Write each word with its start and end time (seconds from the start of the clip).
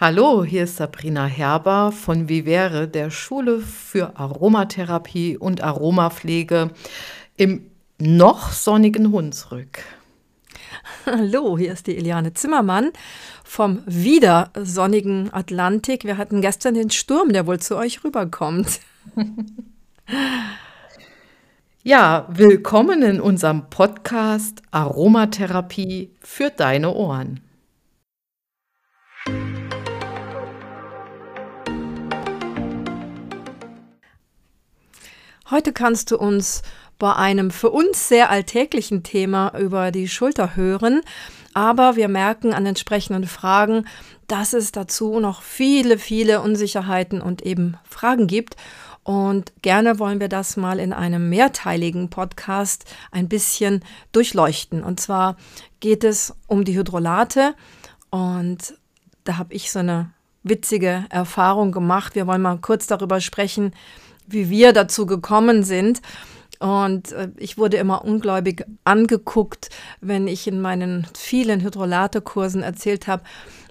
Hallo, 0.00 0.44
hier 0.44 0.64
ist 0.64 0.78
Sabrina 0.78 1.26
Herber 1.26 1.92
von 1.92 2.26
Vivere, 2.30 2.88
der 2.88 3.10
Schule 3.10 3.58
für 3.58 4.16
Aromatherapie 4.16 5.36
und 5.36 5.62
Aromapflege 5.62 6.70
im 7.36 7.66
noch 7.98 8.50
sonnigen 8.50 9.12
Hunsrück. 9.12 9.80
Hallo, 11.04 11.58
hier 11.58 11.74
ist 11.74 11.86
die 11.86 11.98
Eliane 11.98 12.32
Zimmermann 12.32 12.92
vom 13.44 13.82
wieder 13.84 14.48
sonnigen 14.58 15.30
Atlantik. 15.34 16.04
Wir 16.04 16.16
hatten 16.16 16.40
gestern 16.40 16.72
den 16.72 16.88
Sturm, 16.88 17.34
der 17.34 17.46
wohl 17.46 17.60
zu 17.60 17.76
euch 17.76 18.02
rüberkommt. 18.02 18.80
Ja, 21.82 22.26
willkommen 22.28 23.02
in 23.02 23.22
unserem 23.22 23.70
Podcast 23.70 24.60
Aromatherapie 24.70 26.10
für 26.20 26.50
deine 26.50 26.92
Ohren. 26.92 27.40
Heute 35.50 35.72
kannst 35.72 36.12
du 36.12 36.16
uns 36.16 36.62
bei 37.00 37.12
einem 37.12 37.50
für 37.50 37.70
uns 37.70 38.06
sehr 38.06 38.30
alltäglichen 38.30 39.02
Thema 39.02 39.58
über 39.58 39.90
die 39.90 40.06
Schulter 40.06 40.54
hören. 40.54 41.00
Aber 41.54 41.96
wir 41.96 42.06
merken 42.06 42.52
an 42.54 42.66
entsprechenden 42.66 43.26
Fragen, 43.26 43.88
dass 44.28 44.52
es 44.52 44.70
dazu 44.70 45.18
noch 45.18 45.42
viele, 45.42 45.98
viele 45.98 46.40
Unsicherheiten 46.40 47.20
und 47.20 47.42
eben 47.42 47.76
Fragen 47.82 48.28
gibt. 48.28 48.54
Und 49.02 49.52
gerne 49.62 49.98
wollen 49.98 50.20
wir 50.20 50.28
das 50.28 50.56
mal 50.56 50.78
in 50.78 50.92
einem 50.92 51.28
mehrteiligen 51.28 52.10
Podcast 52.10 52.84
ein 53.10 53.28
bisschen 53.28 53.82
durchleuchten. 54.12 54.84
Und 54.84 55.00
zwar 55.00 55.36
geht 55.80 56.04
es 56.04 56.32
um 56.46 56.64
die 56.64 56.78
Hydrolate. 56.78 57.56
Und 58.10 58.74
da 59.24 59.36
habe 59.38 59.52
ich 59.52 59.72
so 59.72 59.80
eine 59.80 60.12
witzige 60.44 61.06
Erfahrung 61.10 61.72
gemacht. 61.72 62.14
Wir 62.14 62.28
wollen 62.28 62.42
mal 62.42 62.58
kurz 62.58 62.86
darüber 62.86 63.20
sprechen, 63.20 63.72
wie 64.32 64.50
wir 64.50 64.72
dazu 64.72 65.06
gekommen 65.06 65.62
sind. 65.62 66.00
Und 66.58 67.12
äh, 67.12 67.30
ich 67.36 67.58
wurde 67.58 67.78
immer 67.78 68.04
ungläubig 68.04 68.64
angeguckt, 68.84 69.70
wenn 70.00 70.28
ich 70.28 70.46
in 70.46 70.60
meinen 70.60 71.06
vielen 71.16 71.60
Hydrolate-Kursen 71.62 72.62
erzählt 72.62 73.06
habe, 73.06 73.22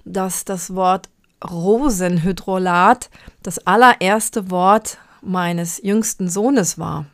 dass 0.06 0.44
das 0.44 0.74
Wort 0.74 1.10
Rosenhydrolat 1.48 3.10
das 3.44 3.66
allererste 3.66 4.50
Wort 4.52 4.98
meines 5.22 5.82
jüngsten 5.84 6.30
Sohnes 6.30 6.78
war. 6.78 7.06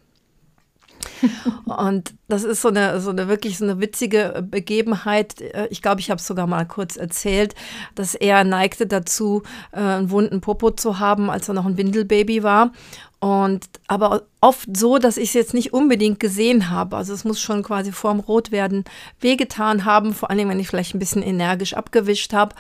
Und 1.66 2.13
das 2.27 2.43
ist 2.43 2.61
so 2.61 2.69
eine, 2.69 2.99
so 2.99 3.09
eine 3.09 3.27
wirklich 3.27 3.57
so 3.57 3.66
eine 3.66 3.79
witzige 3.79 4.45
Begebenheit. 4.49 5.35
Ich 5.69 5.81
glaube, 5.81 6.01
ich 6.01 6.09
habe 6.09 6.19
es 6.19 6.27
sogar 6.27 6.47
mal 6.47 6.66
kurz 6.66 6.97
erzählt, 6.97 7.55
dass 7.95 8.16
er 8.16 8.43
neigte 8.43 8.88
dazu, 8.88 9.43
äh, 9.71 9.79
einen 9.79 10.09
wunden 10.09 10.41
Popo 10.41 10.71
zu 10.71 10.99
haben, 10.99 11.29
als 11.29 11.47
er 11.47 11.53
noch 11.53 11.66
ein 11.66 11.77
Windelbaby 11.77 12.43
war. 12.43 12.71
Und 13.19 13.66
aber 13.88 14.23
oft 14.41 14.75
so, 14.75 14.97
dass 14.97 15.17
ich 15.17 15.30
es 15.30 15.33
jetzt 15.33 15.53
nicht 15.53 15.73
unbedingt 15.73 16.19
gesehen 16.19 16.69
habe. 16.69 16.95
Also 16.95 17.13
es 17.13 17.23
muss 17.23 17.41
schon 17.41 17.63
quasi 17.63 17.91
vorm 17.91 18.19
Rotwerden 18.19 18.83
wehgetan 19.19 19.85
haben, 19.85 20.13
vor 20.13 20.30
allem 20.30 20.49
wenn 20.49 20.59
ich 20.59 20.67
vielleicht 20.67 20.94
ein 20.94 20.99
bisschen 20.99 21.23
energisch 21.23 21.73
abgewischt 21.73 22.33
habe. 22.33 22.55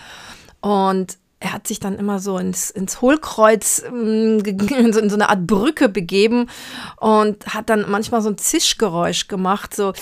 Und 0.61 1.17
er 1.39 1.53
hat 1.53 1.67
sich 1.67 1.79
dann 1.79 1.97
immer 1.97 2.19
so 2.19 2.37
ins, 2.37 2.71
ins 2.71 3.01
Hohlkreuz, 3.01 3.83
ähm, 3.87 4.39
in 4.45 4.93
so, 4.93 4.99
in 4.99 5.09
so 5.09 5.15
eine 5.15 5.29
Art 5.29 5.45
Brücke 5.45 5.89
begeben 5.89 6.49
und 6.97 7.53
hat 7.53 7.69
dann 7.69 7.85
manchmal 7.89 8.21
so 8.21 8.29
ein 8.29 8.37
Zischgeräusch 8.37 9.27
gemacht, 9.27 9.75
so. 9.75 9.93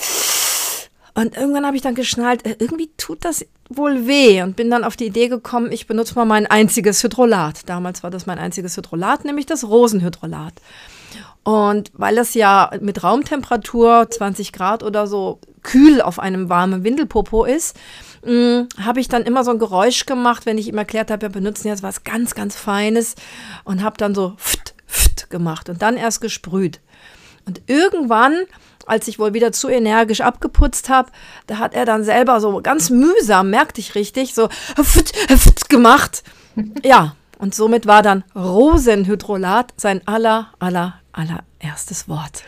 Und 1.14 1.36
irgendwann 1.36 1.64
habe 1.64 1.76
ich 1.76 1.82
dann 1.82 1.94
geschnallt, 1.94 2.44
äh, 2.44 2.56
irgendwie 2.58 2.90
tut 2.96 3.24
das 3.24 3.46
wohl 3.68 4.06
weh 4.06 4.42
und 4.42 4.56
bin 4.56 4.70
dann 4.70 4.84
auf 4.84 4.96
die 4.96 5.06
Idee 5.06 5.28
gekommen, 5.28 5.72
ich 5.72 5.86
benutze 5.86 6.14
mal 6.16 6.24
mein 6.24 6.46
einziges 6.46 7.02
Hydrolat. 7.02 7.68
Damals 7.68 8.02
war 8.02 8.10
das 8.10 8.26
mein 8.26 8.38
einziges 8.38 8.76
Hydrolat, 8.76 9.24
nämlich 9.24 9.46
das 9.46 9.64
Rosenhydrolat. 9.64 10.54
Und 11.44 11.92
weil 11.92 12.16
das 12.16 12.34
ja 12.34 12.70
mit 12.80 13.04
Raumtemperatur 13.04 14.08
20 14.10 14.52
Grad 14.52 14.82
oder 14.82 15.06
so 15.06 15.40
kühl 15.62 16.00
auf 16.00 16.18
einem 16.18 16.48
warmen 16.48 16.84
Windelpopo 16.84 17.44
ist, 17.44 17.76
hm, 18.24 18.68
habe 18.82 19.00
ich 19.00 19.08
dann 19.08 19.22
immer 19.22 19.44
so 19.44 19.50
ein 19.50 19.58
Geräusch 19.58 20.06
gemacht, 20.06 20.46
wenn 20.46 20.58
ich 20.58 20.68
ihm 20.68 20.78
erklärt 20.78 21.10
habe, 21.10 21.22
wir 21.22 21.28
benutzen 21.28 21.68
jetzt 21.68 21.82
was 21.82 22.02
ganz, 22.02 22.34
ganz 22.34 22.56
Feines 22.56 23.14
und 23.64 23.82
habe 23.82 23.98
dann 23.98 24.14
so 24.14 24.34
pft, 24.38 24.74
pft 24.88 25.30
gemacht 25.30 25.68
und 25.68 25.82
dann 25.82 25.96
erst 25.96 26.22
gesprüht. 26.22 26.80
Und 27.46 27.60
irgendwann 27.66 28.34
als 28.86 29.08
ich 29.08 29.18
wohl 29.18 29.34
wieder 29.34 29.52
zu 29.52 29.68
energisch 29.68 30.20
abgeputzt 30.20 30.88
habe, 30.88 31.10
da 31.46 31.58
hat 31.58 31.74
er 31.74 31.84
dann 31.84 32.04
selber 32.04 32.40
so 32.40 32.60
ganz 32.62 32.90
mühsam, 32.90 33.50
merkte 33.50 33.80
ich 33.80 33.94
richtig, 33.94 34.34
so 34.34 34.48
gemacht. 35.68 36.22
Ja, 36.84 37.16
und 37.40 37.52
somit 37.52 37.84
war 37.86 38.02
dann 38.02 38.22
Rosenhydrolat 38.36 39.74
sein 39.76 40.02
aller, 40.06 40.52
aller, 40.60 41.00
allererstes 41.10 42.08
Wort. 42.08 42.44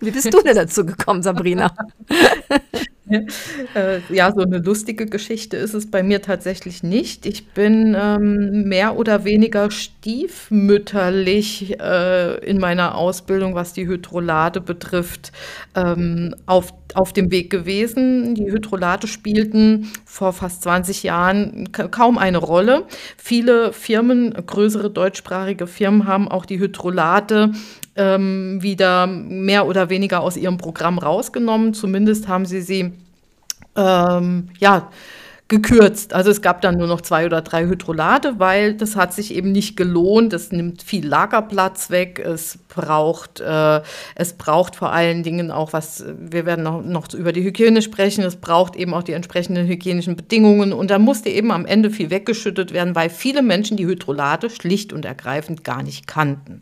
Wie 0.00 0.10
bist 0.10 0.32
du 0.32 0.40
denn 0.40 0.56
dazu 0.56 0.86
gekommen, 0.86 1.22
Sabrina? 1.22 1.70
Äh, 3.74 4.00
ja, 4.10 4.30
so 4.32 4.42
eine 4.42 4.58
lustige 4.58 5.06
Geschichte 5.06 5.56
ist 5.56 5.72
es 5.74 5.90
bei 5.90 6.02
mir 6.02 6.20
tatsächlich 6.22 6.82
nicht. 6.82 7.24
Ich 7.26 7.48
bin 7.48 7.96
ähm, 7.98 8.64
mehr 8.64 8.98
oder 8.98 9.24
weniger 9.24 9.70
stiefmütterlich 9.70 11.80
äh, 11.80 12.36
in 12.44 12.58
meiner 12.58 12.96
Ausbildung, 12.96 13.54
was 13.54 13.72
die 13.72 13.86
Hydrolate 13.86 14.60
betrifft, 14.60 15.32
ähm, 15.74 16.34
auf, 16.46 16.74
auf 16.94 17.14
dem 17.14 17.30
Weg 17.30 17.50
gewesen. 17.50 18.34
Die 18.34 18.50
Hydrolate 18.50 19.06
spielten 19.06 19.90
vor 20.04 20.32
fast 20.32 20.62
20 20.62 21.02
Jahren 21.02 21.70
kaum 21.72 22.18
eine 22.18 22.38
Rolle. 22.38 22.84
Viele 23.16 23.72
Firmen, 23.72 24.34
größere 24.34 24.90
deutschsprachige 24.90 25.66
Firmen, 25.66 26.06
haben 26.06 26.28
auch 26.28 26.44
die 26.44 26.58
Hydrolate 26.58 27.52
ähm, 27.96 28.62
wieder 28.62 29.06
mehr 29.06 29.66
oder 29.66 29.90
weniger 29.90 30.20
aus 30.20 30.36
ihrem 30.36 30.58
Programm 30.58 30.98
rausgenommen. 30.98 31.74
Zumindest 31.74 32.28
haben 32.28 32.46
sie 32.46 32.60
sie 32.60 32.91
ähm, 33.76 34.48
ja, 34.58 34.90
gekürzt. 35.52 36.14
Also 36.14 36.30
es 36.30 36.40
gab 36.40 36.62
dann 36.62 36.78
nur 36.78 36.86
noch 36.86 37.02
zwei 37.02 37.26
oder 37.26 37.42
drei 37.42 37.66
Hydrolate, 37.66 38.38
weil 38.38 38.72
das 38.72 38.96
hat 38.96 39.12
sich 39.12 39.34
eben 39.34 39.52
nicht 39.52 39.76
gelohnt. 39.76 40.32
Es 40.32 40.50
nimmt 40.50 40.82
viel 40.82 41.06
Lagerplatz 41.06 41.90
weg. 41.90 42.18
Es 42.24 42.58
braucht, 42.68 43.40
äh, 43.40 43.82
es 44.14 44.32
braucht 44.32 44.76
vor 44.76 44.92
allen 44.92 45.22
Dingen 45.22 45.50
auch 45.50 45.74
was, 45.74 46.04
wir 46.18 46.46
werden 46.46 46.64
noch, 46.64 46.82
noch 46.82 47.12
über 47.12 47.32
die 47.32 47.44
Hygiene 47.44 47.82
sprechen, 47.82 48.24
es 48.24 48.36
braucht 48.36 48.76
eben 48.76 48.94
auch 48.94 49.02
die 49.02 49.12
entsprechenden 49.12 49.66
hygienischen 49.66 50.16
Bedingungen 50.16 50.72
und 50.72 50.90
da 50.90 50.98
musste 50.98 51.28
eben 51.28 51.52
am 51.52 51.66
Ende 51.66 51.90
viel 51.90 52.08
weggeschüttet 52.08 52.72
werden, 52.72 52.94
weil 52.94 53.10
viele 53.10 53.42
Menschen 53.42 53.76
die 53.76 53.86
Hydrolate 53.86 54.48
schlicht 54.48 54.94
und 54.94 55.04
ergreifend 55.04 55.64
gar 55.64 55.82
nicht 55.82 56.06
kannten. 56.06 56.60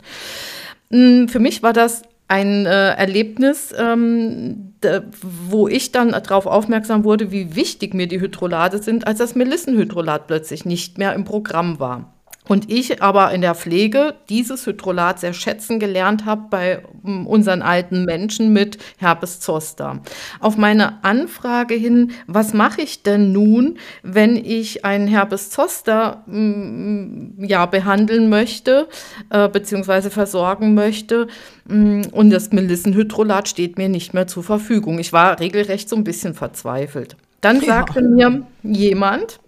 Hm, 0.91 1.29
für 1.29 1.39
mich 1.39 1.63
war 1.63 1.71
das 1.71 2.01
ein 2.31 2.65
äh, 2.65 2.91
Erlebnis, 2.91 3.75
ähm, 3.77 4.73
da, 4.79 5.03
wo 5.21 5.67
ich 5.67 5.91
dann 5.91 6.11
darauf 6.11 6.45
aufmerksam 6.45 7.03
wurde, 7.03 7.29
wie 7.29 7.57
wichtig 7.57 7.93
mir 7.93 8.07
die 8.07 8.21
Hydrolate 8.21 8.81
sind, 8.81 9.05
als 9.05 9.19
das 9.19 9.35
Melissenhydrolat 9.35 10.27
plötzlich 10.27 10.63
nicht 10.63 10.97
mehr 10.97 11.13
im 11.13 11.25
Programm 11.25 11.81
war. 11.81 12.20
Und 12.47 12.71
ich 12.71 13.03
aber 13.03 13.31
in 13.31 13.41
der 13.41 13.53
Pflege 13.53 14.15
dieses 14.27 14.65
Hydrolat 14.65 15.19
sehr 15.19 15.33
schätzen 15.33 15.79
gelernt 15.79 16.25
habe 16.25 16.47
bei 16.49 16.83
mm, 17.03 17.27
unseren 17.27 17.61
alten 17.61 18.03
Menschen 18.03 18.51
mit 18.51 18.79
Herpes 18.97 19.39
zoster. 19.39 20.01
Auf 20.39 20.57
meine 20.57 21.03
Anfrage 21.03 21.75
hin, 21.75 22.11
was 22.25 22.53
mache 22.53 22.81
ich 22.81 23.03
denn 23.03 23.31
nun, 23.31 23.77
wenn 24.01 24.35
ich 24.35 24.83
einen 24.83 25.07
Herpes 25.07 25.51
zoster 25.51 26.23
mm, 26.25 27.43
ja, 27.43 27.67
behandeln 27.67 28.29
möchte, 28.29 28.87
äh, 29.29 29.47
beziehungsweise 29.47 30.09
versorgen 30.09 30.73
möchte, 30.73 31.27
mm, 31.65 32.01
und 32.11 32.31
das 32.31 32.51
Melissenhydrolat 32.51 33.49
steht 33.49 33.77
mir 33.77 33.87
nicht 33.87 34.15
mehr 34.15 34.25
zur 34.25 34.43
Verfügung. 34.43 34.97
Ich 34.97 35.13
war 35.13 35.39
regelrecht 35.39 35.87
so 35.87 35.95
ein 35.95 36.03
bisschen 36.03 36.33
verzweifelt. 36.33 37.15
Dann 37.41 37.59
sagte 37.59 38.01
ja. 38.17 38.29
mir 38.29 38.47
jemand, 38.63 39.40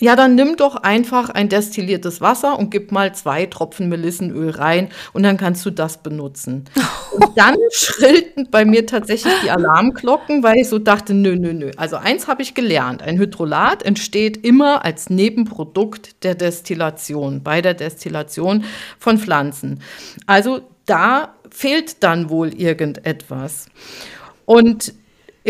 ja, 0.00 0.16
dann 0.16 0.34
nimm 0.34 0.56
doch 0.56 0.76
einfach 0.76 1.30
ein 1.30 1.48
destilliertes 1.48 2.20
Wasser 2.20 2.58
und 2.58 2.70
gib 2.70 2.90
mal 2.90 3.14
zwei 3.14 3.46
Tropfen 3.46 3.88
Melissenöl 3.88 4.50
rein 4.50 4.88
und 5.12 5.22
dann 5.22 5.36
kannst 5.36 5.64
du 5.66 5.70
das 5.70 6.02
benutzen. 6.02 6.64
Und 7.12 7.36
dann 7.36 7.56
schrillten 7.72 8.48
bei 8.52 8.64
mir 8.64 8.86
tatsächlich 8.86 9.32
die 9.42 9.50
Alarmglocken, 9.50 10.44
weil 10.44 10.58
ich 10.58 10.68
so 10.68 10.78
dachte, 10.78 11.12
nö, 11.12 11.34
nö, 11.34 11.52
nö. 11.52 11.72
Also 11.76 11.96
eins 11.96 12.28
habe 12.28 12.42
ich 12.42 12.54
gelernt, 12.54 13.02
ein 13.02 13.18
Hydrolat 13.18 13.82
entsteht 13.82 14.44
immer 14.44 14.84
als 14.84 15.10
Nebenprodukt 15.10 16.22
der 16.22 16.36
Destillation, 16.36 17.42
bei 17.42 17.62
der 17.62 17.74
Destillation 17.74 18.62
von 19.00 19.18
Pflanzen. 19.18 19.82
Also 20.26 20.60
da 20.86 21.34
fehlt 21.50 22.04
dann 22.04 22.30
wohl 22.30 22.54
irgendetwas. 22.54 23.66
Und 24.44 24.94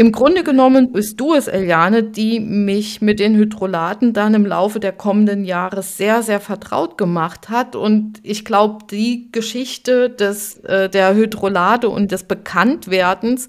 im 0.01 0.13
Grunde 0.13 0.45
genommen 0.45 0.93
bist 0.93 1.21
du 1.21 1.35
es, 1.35 1.47
Eliane, 1.47 2.03
die 2.03 2.41
mich 2.41 3.03
mit 3.03 3.21
den 3.21 3.37
Hydrolaten 3.37 4.15
dann 4.15 4.33
im 4.33 4.47
Laufe 4.47 4.81
der 4.81 4.93
kommenden 4.93 5.45
Jahre 5.45 5.83
sehr, 5.83 6.23
sehr 6.23 6.41
vertraut 6.41 6.97
gemacht 6.97 7.51
hat. 7.51 7.77
Und 7.77 8.15
ich 8.23 8.47
glaube, 8.47 8.87
die 8.91 9.31
Geschichte 9.31 10.09
des, 10.09 10.57
äh, 10.61 10.89
der 10.89 11.15
Hydrolate 11.15 11.91
und 11.91 12.13
des 12.13 12.23
Bekanntwerdens, 12.25 13.49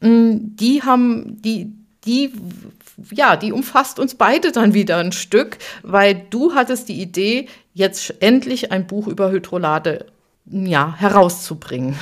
mh, 0.00 0.38
die 0.40 0.82
haben, 0.82 1.40
die, 1.40 1.72
die, 2.04 2.32
ja, 3.12 3.36
die 3.36 3.52
umfasst 3.52 4.00
uns 4.00 4.16
beide 4.16 4.50
dann 4.50 4.74
wieder 4.74 4.96
ein 4.96 5.12
Stück, 5.12 5.58
weil 5.84 6.20
du 6.30 6.56
hattest 6.56 6.88
die 6.88 7.00
Idee, 7.00 7.46
jetzt 7.74 8.12
endlich 8.18 8.72
ein 8.72 8.88
Buch 8.88 9.06
über 9.06 9.30
Hydrolate 9.30 10.06
ja, 10.44 10.94
herauszubringen. 10.96 11.96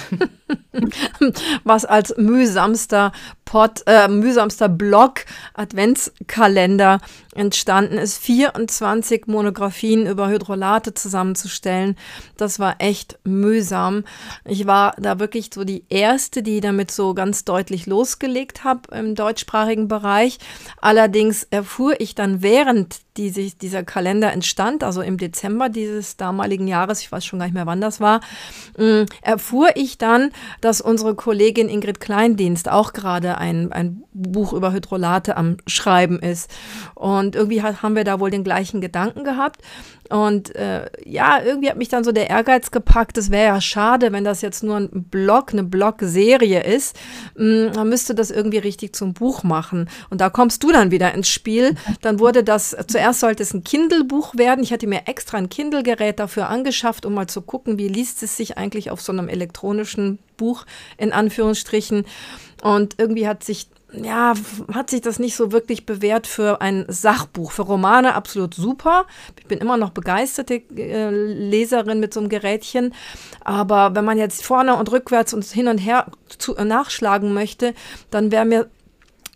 Was 1.65 1.85
als 1.85 2.15
mühsamster 2.17 3.13
Pod, 3.45 3.83
äh, 3.87 4.09
mühsamster 4.09 4.69
Blog 4.69 5.25
Adventskalender 5.55 7.01
entstanden 7.35 7.99
ist, 7.99 8.19
24 8.19 9.27
Monographien 9.27 10.07
über 10.07 10.29
Hydrolate 10.29 10.95
zusammenzustellen. 10.95 11.97
Das 12.37 12.59
war 12.59 12.77
echt 12.79 13.19
mühsam. 13.25 14.05
Ich 14.45 14.67
war 14.67 14.95
da 14.99 15.19
wirklich 15.19 15.51
so 15.55 15.65
die 15.65 15.85
erste, 15.89 16.43
die 16.43 16.61
damit 16.61 16.91
so 16.91 17.15
ganz 17.15 17.45
deutlich 17.45 17.87
losgelegt 17.87 18.65
habe 18.65 18.95
im 18.97 19.15
deutschsprachigen 19.15 19.89
Bereich. 19.89 20.39
Allerdings 20.81 21.45
erfuhr 21.45 22.01
ich 22.01 22.15
dann 22.15 22.43
während 22.43 23.01
die 23.17 23.31
dieser 23.31 23.83
Kalender 23.83 24.33
entstand, 24.33 24.83
also 24.83 25.03
im 25.03 25.19
Dezember 25.19 25.69
dieses 25.69 26.17
damaligen 26.17 26.67
Jahres, 26.67 27.01
ich 27.01 27.13
weiß 27.13 27.25
schon 27.25 27.39
gar 27.39 27.47
nicht 27.47 27.55
mehr, 27.55 27.67
wann 27.67 27.81
das 27.81 28.01
war, 28.01 28.21
äh, 28.79 29.05
erfuhr 29.21 29.71
ich 29.75 29.99
dann, 29.99 30.31
dass 30.61 30.81
unsere 30.81 31.15
Kollegin 31.15 31.69
Ingrid 31.69 32.01
Kleindienst 32.01 32.71
auch 32.71 32.93
gerade 32.93 33.39
ein, 33.39 33.73
ein 33.73 34.05
Buch 34.13 34.53
über 34.53 34.73
Hydrolate 34.73 35.37
am 35.37 35.59
Schreiben 35.67 36.19
ist. 36.21 36.51
Und 36.95 37.20
irgendwie 37.35 37.63
hat, 37.63 37.83
haben 37.83 37.97
wir 37.97 38.05
da 38.05 38.21
wohl 38.21 38.31
den 38.31 38.45
gleichen 38.45 38.81
Gedanken 38.81 39.25
gehabt. 39.25 39.63
Und 40.09 40.55
äh, 40.57 40.91
ja, 41.05 41.41
irgendwie 41.43 41.71
hat 41.71 41.77
mich 41.77 41.89
dann 41.89 42.03
so 42.03 42.11
der 42.11 42.29
Ehrgeiz 42.29 42.73
gepackt, 42.73 43.17
es 43.17 43.31
wäre 43.31 43.55
ja 43.55 43.61
schade, 43.61 44.13
wenn 44.13 44.25
das 44.25 44.43
jetzt 44.43 44.65
nur 44.65 44.77
ein 44.77 44.89
Blog, 44.91 45.53
eine 45.53 45.63
Blog-Serie 45.63 46.65
ist. 46.65 46.97
Man 47.37 47.89
müsste 47.89 48.15
das 48.15 48.31
irgendwie 48.31 48.59
richtig 48.59 48.95
zum 48.97 49.15
Buch 49.15 49.45
machen. 49.45 49.89
Und 50.11 50.21
da 50.21 50.29
kommst 50.29 50.65
du 50.65 50.73
dann 50.73 50.91
wieder 50.91 51.15
ins 51.15 51.29
Spiel. 51.29 51.77
Dann 52.03 52.19
wurde 52.19 52.43
das, 52.43 52.77
zuerst 52.89 53.21
sollte 53.21 53.43
es 53.43 53.55
ein 53.55 53.63
Kindle-Buch 53.63 54.35
werden. 54.37 54.65
Ich 54.65 54.73
hatte 54.73 54.89
mir 54.89 55.03
extra 55.07 55.39
ein 55.39 55.49
Kindle-Gerät 55.49 56.19
dafür 56.19 56.49
angeschafft, 56.49 57.07
um 57.07 57.15
mal 57.15 57.29
zu 57.29 57.43
gucken, 57.43 57.79
wie 57.79 57.89
liest 57.89 58.23
es 58.25 58.37
sich 58.37 58.59
eigentlich 58.59 58.91
auf 58.91 59.01
so 59.01 59.13
einem 59.13 59.29
elektronischen 59.29 60.19
Buch 60.37 60.67
in 60.99 61.13
Anführungsstrichen. 61.13 62.05
Und 62.63 62.97
irgendwie 62.99 63.29
hat 63.29 63.45
sich 63.45 63.69
ja, 63.93 64.35
hat 64.73 64.91
sich 64.91 65.01
das 65.01 65.19
nicht 65.19 65.37
so 65.37 65.53
wirklich 65.53 65.87
bewährt 65.87 66.27
für 66.27 66.61
ein 66.61 66.85
Sachbuch. 66.89 67.53
Für 67.53 67.63
Romane 67.63 68.15
absolut 68.15 68.55
super. 68.55 69.07
Ich 69.39 69.47
bin 69.47 69.59
immer 69.59 69.77
noch 69.77 69.91
begeisterte 69.91 70.63
äh, 70.77 71.11
Leserin 71.11 72.01
mit 72.01 72.15
so 72.15 72.21
einem 72.21 72.29
Gerätchen. 72.29 72.95
Aber 73.45 73.95
wenn 73.95 74.05
man 74.05 74.19
jetzt 74.19 74.45
vorne 74.45 74.77
und 74.77 74.91
rückwärts 74.93 75.35
und 75.35 75.45
hin 75.45 75.69
und 75.69 75.79
her 75.79 76.07
zu, 76.39 76.57
äh, 76.57 76.65
nachschlagen 76.65 77.33
möchte, 77.35 77.75
dann 78.11 78.31
wäre 78.31 78.45
mir 78.45 78.71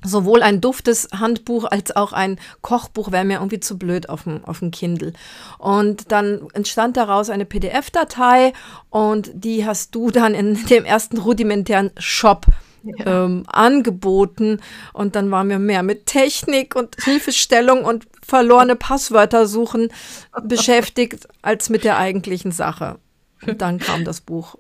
sowohl 0.05 0.43
ein 0.43 0.61
duftes 0.61 1.09
Handbuch 1.19 1.65
als 1.65 1.97
auch 1.97 2.13
ein 2.13 2.39
Kochbuch 2.61 3.11
wäre 3.11 3.25
mir 3.25 3.39
irgendwie 3.39 3.61
zu 3.61 3.79
blöd 3.79 4.09
auf 4.09 4.25
dem, 4.25 4.45
auf 4.45 4.59
dem 4.61 4.71
Kindle. 4.71 5.15
Und 5.59 6.13
dann 6.13 6.47
entstand 6.53 6.97
daraus 6.97 7.31
eine 7.31 7.47
PDF-Datei 7.47 8.53
und 8.91 9.31
die 9.33 9.67
hast 9.67 9.95
du 9.95 10.11
dann 10.11 10.35
in 10.35 10.67
dem 10.67 10.85
ersten 10.85 11.19
rudimentären 11.19 11.91
Shop 11.99 12.47
ja. 12.85 13.25
ähm, 13.25 13.45
angeboten. 13.47 14.61
Und 14.93 15.17
dann 15.17 15.31
waren 15.31 15.49
wir 15.49 15.59
mehr 15.59 15.83
mit 15.83 16.07
Technik 16.07 16.77
und 16.77 16.97
Hilfestellung 17.03 17.85
und 17.85 18.07
verlorene 18.23 18.77
Passwörter 18.77 19.47
suchen 19.47 19.89
beschäftigt, 20.43 21.29
als 21.43 21.71
mit 21.71 21.85
der 21.85 21.99
eigentlichen 21.99 22.53
Sache. 22.53 22.99
Und 23.47 23.61
dann 23.61 23.79
kam 23.79 24.05
das 24.05 24.21
Buch. 24.21 24.57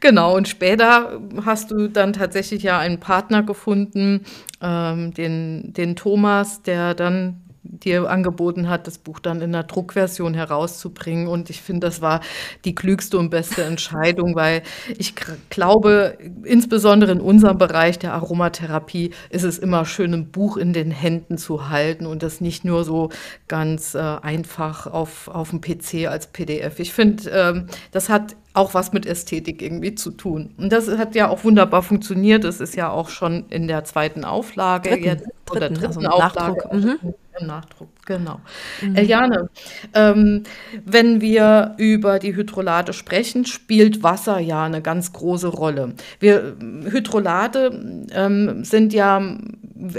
Genau, 0.00 0.36
und 0.36 0.48
später 0.48 1.20
hast 1.44 1.70
du 1.70 1.88
dann 1.88 2.12
tatsächlich 2.12 2.62
ja 2.62 2.78
einen 2.78 3.00
Partner 3.00 3.42
gefunden, 3.42 4.24
ähm, 4.60 5.12
den, 5.14 5.72
den 5.72 5.96
Thomas, 5.96 6.62
der 6.62 6.94
dann 6.94 7.43
dir 7.64 8.08
angeboten 8.10 8.68
hat, 8.68 8.86
das 8.86 8.98
Buch 8.98 9.18
dann 9.18 9.40
in 9.40 9.52
der 9.52 9.64
Druckversion 9.64 10.34
herauszubringen. 10.34 11.26
Und 11.26 11.50
ich 11.50 11.60
finde, 11.62 11.86
das 11.86 12.00
war 12.00 12.20
die 12.64 12.74
klügste 12.74 13.18
und 13.18 13.30
beste 13.30 13.64
Entscheidung, 13.64 14.34
weil 14.36 14.62
ich 14.98 15.14
glaube, 15.50 16.18
insbesondere 16.44 17.12
in 17.12 17.20
unserem 17.20 17.58
Bereich 17.58 17.98
der 17.98 18.12
Aromatherapie 18.12 19.10
ist 19.30 19.44
es 19.44 19.58
immer 19.58 19.84
schön, 19.86 20.12
ein 20.12 20.30
Buch 20.30 20.56
in 20.56 20.72
den 20.72 20.90
Händen 20.90 21.38
zu 21.38 21.68
halten 21.70 22.06
und 22.06 22.22
das 22.22 22.40
nicht 22.40 22.64
nur 22.64 22.84
so 22.84 23.10
ganz 23.48 23.94
äh, 23.94 23.98
einfach 23.98 24.86
auf, 24.86 25.28
auf 25.28 25.50
dem 25.50 25.60
PC 25.60 26.06
als 26.08 26.26
PDF. 26.28 26.78
Ich 26.78 26.92
finde, 26.92 27.30
ähm, 27.30 27.66
das 27.90 28.08
hat 28.08 28.36
auch 28.54 28.72
was 28.72 28.92
mit 28.92 29.04
Ästhetik 29.04 29.60
irgendwie 29.60 29.96
zu 29.96 30.12
tun. 30.12 30.54
Und 30.56 30.72
das 30.72 30.88
hat 30.88 31.16
ja 31.16 31.28
auch 31.28 31.42
wunderbar 31.42 31.82
funktioniert. 31.82 32.44
Es 32.44 32.60
ist 32.60 32.76
ja 32.76 32.88
auch 32.88 33.08
schon 33.08 33.46
in 33.50 33.66
der 33.66 33.84
zweiten 33.84 34.24
Auflage, 34.24 34.90
dritten, 34.90 35.04
jetzt, 35.04 35.26
dritten, 35.44 35.74
dritten 35.74 36.06
also 36.06 36.08
Auflage. 36.08 36.68
Nachdruck. 36.68 36.72
Mhm. 36.72 37.14
Im 37.40 37.46
Nachdruck, 37.48 37.88
genau. 38.06 38.40
Mhm. 38.80 38.96
Eliane, 38.96 39.48
ähm, 39.92 40.44
wenn 40.84 41.20
wir 41.20 41.74
über 41.78 42.18
die 42.18 42.36
Hydrolate 42.36 42.92
sprechen, 42.92 43.44
spielt 43.44 44.02
Wasser 44.02 44.38
ja 44.38 44.64
eine 44.64 44.82
ganz 44.82 45.12
große 45.12 45.48
Rolle. 45.48 45.94
Wir, 46.20 46.56
Hydrolate 46.60 48.06
ähm, 48.12 48.64
sind 48.64 48.92
ja 48.92 49.20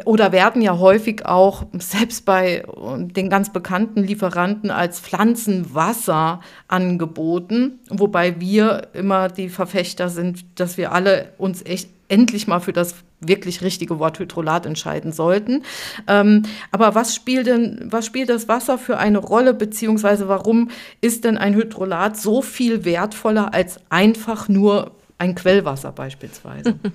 oder 0.05 0.31
werden 0.31 0.61
ja 0.61 0.77
häufig 0.79 1.25
auch 1.25 1.65
selbst 1.73 2.25
bei 2.25 2.63
den 2.95 3.29
ganz 3.29 3.51
bekannten 3.51 4.03
Lieferanten 4.03 4.71
als 4.71 4.99
Pflanzenwasser 4.99 6.39
angeboten, 6.67 7.79
wobei 7.89 8.39
wir 8.39 8.87
immer 8.93 9.27
die 9.27 9.49
Verfechter 9.49 10.09
sind, 10.09 10.45
dass 10.55 10.77
wir 10.77 10.91
alle 10.91 11.33
uns 11.37 11.61
echt 11.63 11.89
endlich 12.07 12.47
mal 12.47 12.59
für 12.59 12.73
das 12.73 12.95
wirklich 13.19 13.61
richtige 13.61 13.99
Wort 13.99 14.19
Hydrolat 14.19 14.65
entscheiden 14.65 15.11
sollten. 15.11 15.63
Ähm, 16.07 16.43
aber 16.71 16.95
was 16.95 17.15
spielt 17.15 17.47
denn, 17.47 17.87
was 17.89 18.05
spielt 18.05 18.29
das 18.29 18.47
Wasser 18.47 18.77
für 18.77 18.97
eine 18.97 19.19
Rolle, 19.19 19.53
beziehungsweise 19.53 20.27
warum 20.27 20.69
ist 21.01 21.23
denn 21.23 21.37
ein 21.37 21.55
Hydrolat 21.55 22.17
so 22.17 22.41
viel 22.41 22.85
wertvoller 22.85 23.53
als 23.53 23.79
einfach 23.89 24.47
nur 24.47 24.91
ein 25.17 25.35
Quellwasser 25.35 25.91
beispielsweise? 25.91 26.75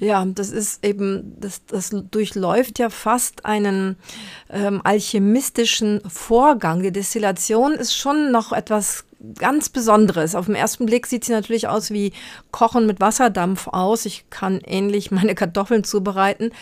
Ja, 0.00 0.24
das 0.24 0.50
ist 0.50 0.84
eben, 0.84 1.34
das, 1.40 1.66
das 1.66 1.90
durchläuft 1.90 2.78
ja 2.78 2.88
fast 2.88 3.44
einen 3.44 3.96
ähm, 4.48 4.80
alchemistischen 4.84 6.00
Vorgang. 6.08 6.82
Die 6.82 6.92
Destillation 6.92 7.72
ist 7.72 7.96
schon 7.96 8.30
noch 8.30 8.52
etwas 8.52 9.07
ganz 9.38 9.68
Besonderes. 9.68 10.34
Auf 10.34 10.46
den 10.46 10.54
ersten 10.54 10.86
Blick 10.86 11.06
sieht 11.06 11.24
sie 11.24 11.32
natürlich 11.32 11.68
aus 11.68 11.90
wie 11.90 12.12
Kochen 12.50 12.86
mit 12.86 13.00
Wasserdampf 13.00 13.68
aus. 13.68 14.06
Ich 14.06 14.30
kann 14.30 14.60
ähnlich 14.64 15.10
meine 15.10 15.34
Kartoffeln 15.34 15.84
zubereiten. 15.84 16.52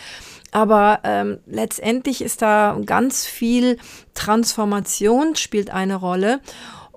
Aber 0.51 1.01
ähm, 1.03 1.39
letztendlich 1.45 2.21
ist 2.21 2.41
da 2.41 2.79
ganz 2.85 3.25
viel 3.25 3.77
Transformation 4.13 5.35
spielt 5.35 5.69
eine 5.69 5.95
Rolle. 5.95 6.39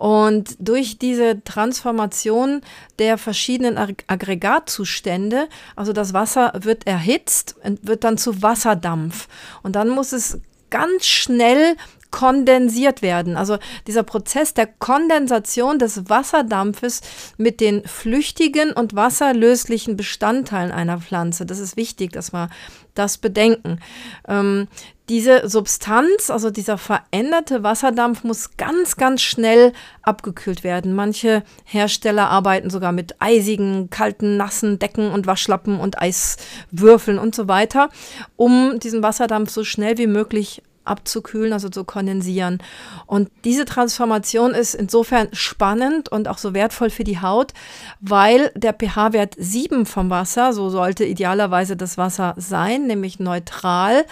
Und 0.00 0.56
durch 0.58 0.98
diese 0.98 1.44
Transformation 1.44 2.62
der 2.98 3.18
verschiedenen 3.18 3.76
Aggregatzustände, 3.76 5.46
also 5.76 5.92
das 5.92 6.14
Wasser 6.14 6.52
wird 6.58 6.86
erhitzt 6.86 7.56
und 7.62 7.86
wird 7.86 8.04
dann 8.04 8.16
zu 8.16 8.40
Wasserdampf. 8.40 9.28
Und 9.62 9.76
dann 9.76 9.90
muss 9.90 10.12
es 10.12 10.40
ganz 10.70 11.04
schnell 11.04 11.76
kondensiert 12.10 13.02
werden. 13.02 13.36
Also 13.36 13.58
dieser 13.86 14.02
Prozess 14.02 14.54
der 14.54 14.66
Kondensation 14.66 15.78
des 15.78 16.08
Wasserdampfes 16.08 17.00
mit 17.36 17.60
den 17.60 17.84
flüchtigen 17.84 18.72
und 18.72 18.94
wasserlöslichen 18.94 19.96
Bestandteilen 19.96 20.72
einer 20.72 20.98
Pflanze. 20.98 21.46
Das 21.46 21.58
ist 21.58 21.76
wichtig, 21.76 22.12
dass 22.12 22.32
wir 22.32 22.48
das 22.94 23.18
bedenken. 23.18 23.80
Ähm, 24.28 24.68
diese 25.10 25.48
Substanz, 25.48 26.30
also 26.30 26.50
dieser 26.50 26.78
veränderte 26.78 27.64
Wasserdampf, 27.64 28.22
muss 28.22 28.56
ganz, 28.56 28.96
ganz 28.96 29.22
schnell 29.22 29.72
abgekühlt 30.02 30.62
werden. 30.62 30.94
Manche 30.94 31.42
Hersteller 31.64 32.30
arbeiten 32.30 32.70
sogar 32.70 32.92
mit 32.92 33.20
eisigen, 33.20 33.90
kalten, 33.90 34.36
nassen 34.36 34.78
Decken 34.78 35.10
und 35.10 35.26
Waschlappen 35.26 35.80
und 35.80 36.00
Eiswürfeln 36.00 37.18
und 37.18 37.34
so 37.34 37.48
weiter, 37.48 37.88
um 38.36 38.78
diesen 38.78 39.02
Wasserdampf 39.02 39.50
so 39.50 39.64
schnell 39.64 39.98
wie 39.98 40.06
möglich 40.06 40.62
abzukühlen, 40.84 41.52
also 41.52 41.68
zu 41.68 41.84
kondensieren. 41.84 42.58
Und 43.06 43.30
diese 43.44 43.64
Transformation 43.64 44.52
ist 44.52 44.74
insofern 44.74 45.28
spannend 45.32 46.10
und 46.10 46.28
auch 46.28 46.38
so 46.38 46.54
wertvoll 46.54 46.90
für 46.90 47.04
die 47.04 47.20
Haut, 47.20 47.52
weil 48.00 48.50
der 48.54 48.72
pH-Wert 48.72 49.34
7 49.38 49.86
vom 49.86 50.10
Wasser, 50.10 50.52
so 50.52 50.70
sollte 50.70 51.04
idealerweise 51.04 51.76
das 51.76 51.98
Wasser 51.98 52.34
sein, 52.36 52.86
nämlich 52.86 53.20
neutral, 53.20 54.04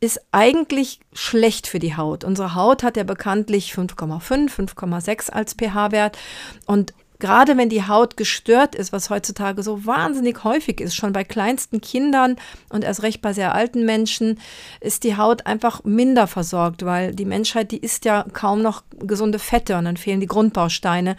ist 0.00 0.20
eigentlich 0.32 1.00
schlecht 1.12 1.66
für 1.66 1.78
die 1.78 1.96
Haut. 1.96 2.24
Unsere 2.24 2.54
Haut 2.54 2.82
hat 2.82 2.96
ja 2.96 3.04
bekanntlich 3.04 3.72
5,5, 3.72 4.50
5,6 4.50 5.30
als 5.30 5.54
pH-Wert 5.54 6.18
und 6.66 6.94
gerade 7.24 7.56
wenn 7.56 7.70
die 7.70 7.88
Haut 7.88 8.18
gestört 8.18 8.74
ist, 8.74 8.92
was 8.92 9.08
heutzutage 9.08 9.62
so 9.62 9.86
wahnsinnig 9.86 10.44
häufig 10.44 10.78
ist, 10.78 10.94
schon 10.94 11.14
bei 11.14 11.24
kleinsten 11.24 11.80
Kindern 11.80 12.36
und 12.68 12.84
erst 12.84 13.02
recht 13.02 13.22
bei 13.22 13.32
sehr 13.32 13.54
alten 13.54 13.86
Menschen, 13.86 14.38
ist 14.82 15.04
die 15.04 15.16
Haut 15.16 15.46
einfach 15.46 15.84
minder 15.84 16.26
versorgt, 16.26 16.84
weil 16.84 17.14
die 17.14 17.24
Menschheit, 17.24 17.70
die 17.70 17.78
isst 17.78 18.04
ja 18.04 18.26
kaum 18.34 18.60
noch 18.60 18.82
gesunde 18.98 19.38
Fette 19.38 19.78
und 19.78 19.86
dann 19.86 19.96
fehlen 19.96 20.20
die 20.20 20.26
Grundbausteine. 20.26 21.16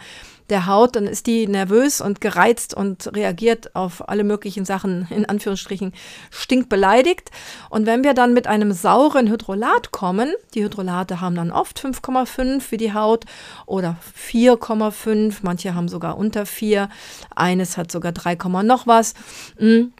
Der 0.50 0.66
Haut, 0.66 0.96
dann 0.96 1.06
ist 1.06 1.26
die 1.26 1.46
nervös 1.46 2.00
und 2.00 2.20
gereizt 2.20 2.74
und 2.74 3.14
reagiert 3.14 3.74
auf 3.74 4.08
alle 4.08 4.24
möglichen 4.24 4.64
Sachen, 4.64 5.06
in 5.10 5.26
Anführungsstrichen, 5.26 5.92
stinkbeleidigt. 6.30 7.30
Und 7.70 7.86
wenn 7.86 8.04
wir 8.04 8.14
dann 8.14 8.32
mit 8.32 8.46
einem 8.46 8.72
sauren 8.72 9.28
Hydrolat 9.28 9.90
kommen, 9.90 10.32
die 10.54 10.64
Hydrolate 10.64 11.20
haben 11.20 11.34
dann 11.34 11.50
oft 11.50 11.80
5,5 11.80 12.70
wie 12.70 12.76
die 12.76 12.94
Haut 12.94 13.24
oder 13.66 13.96
4,5, 14.30 15.36
manche 15.42 15.74
haben 15.74 15.88
sogar 15.88 16.16
unter 16.16 16.46
4, 16.46 16.88
eines 17.34 17.76
hat 17.76 17.90
sogar 17.90 18.12
3, 18.12 18.36
noch 18.62 18.86
was. 18.86 19.14
Mhm 19.58 19.92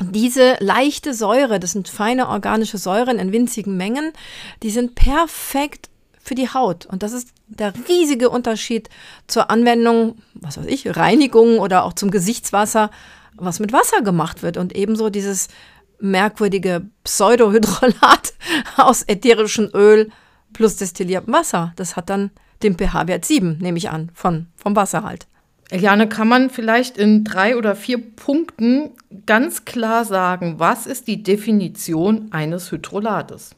diese 0.00 0.56
leichte 0.58 1.14
Säure, 1.14 1.60
das 1.60 1.72
sind 1.72 1.88
feine 1.88 2.28
organische 2.28 2.78
Säuren 2.78 3.18
in 3.18 3.32
winzigen 3.32 3.76
Mengen, 3.76 4.12
die 4.62 4.70
sind 4.70 4.96
perfekt 4.96 5.88
für 6.24 6.34
die 6.34 6.48
Haut. 6.48 6.86
Und 6.86 7.02
das 7.02 7.12
ist 7.12 7.28
der 7.46 7.72
riesige 7.88 8.30
Unterschied 8.30 8.88
zur 9.26 9.50
Anwendung, 9.50 10.16
was 10.34 10.56
weiß 10.56 10.66
ich, 10.66 10.96
Reinigung 10.96 11.58
oder 11.58 11.84
auch 11.84 11.92
zum 11.92 12.10
Gesichtswasser, 12.10 12.90
was 13.36 13.60
mit 13.60 13.72
Wasser 13.72 14.02
gemacht 14.02 14.42
wird. 14.42 14.56
Und 14.56 14.74
ebenso 14.74 15.10
dieses 15.10 15.48
merkwürdige 16.00 16.86
Pseudohydrolat 17.04 18.34
aus 18.76 19.02
ätherischem 19.06 19.70
Öl 19.74 20.10
plus 20.52 20.76
destilliertem 20.76 21.32
Wasser. 21.32 21.72
Das 21.76 21.94
hat 21.94 22.10
dann 22.10 22.30
den 22.62 22.76
pH-Wert 22.76 23.24
7, 23.24 23.58
nehme 23.58 23.78
ich 23.78 23.90
an, 23.90 24.10
von, 24.14 24.46
vom 24.56 24.74
Wasser 24.74 25.04
halt. 25.04 25.26
Eliane, 25.70 26.08
kann 26.08 26.28
man 26.28 26.50
vielleicht 26.50 26.96
in 26.98 27.24
drei 27.24 27.56
oder 27.56 27.74
vier 27.74 27.98
Punkten 27.98 28.90
ganz 29.26 29.64
klar 29.64 30.04
sagen, 30.04 30.54
was 30.58 30.86
ist 30.86 31.08
die 31.08 31.22
Definition 31.22 32.28
eines 32.30 32.70
Hydrolates? 32.70 33.56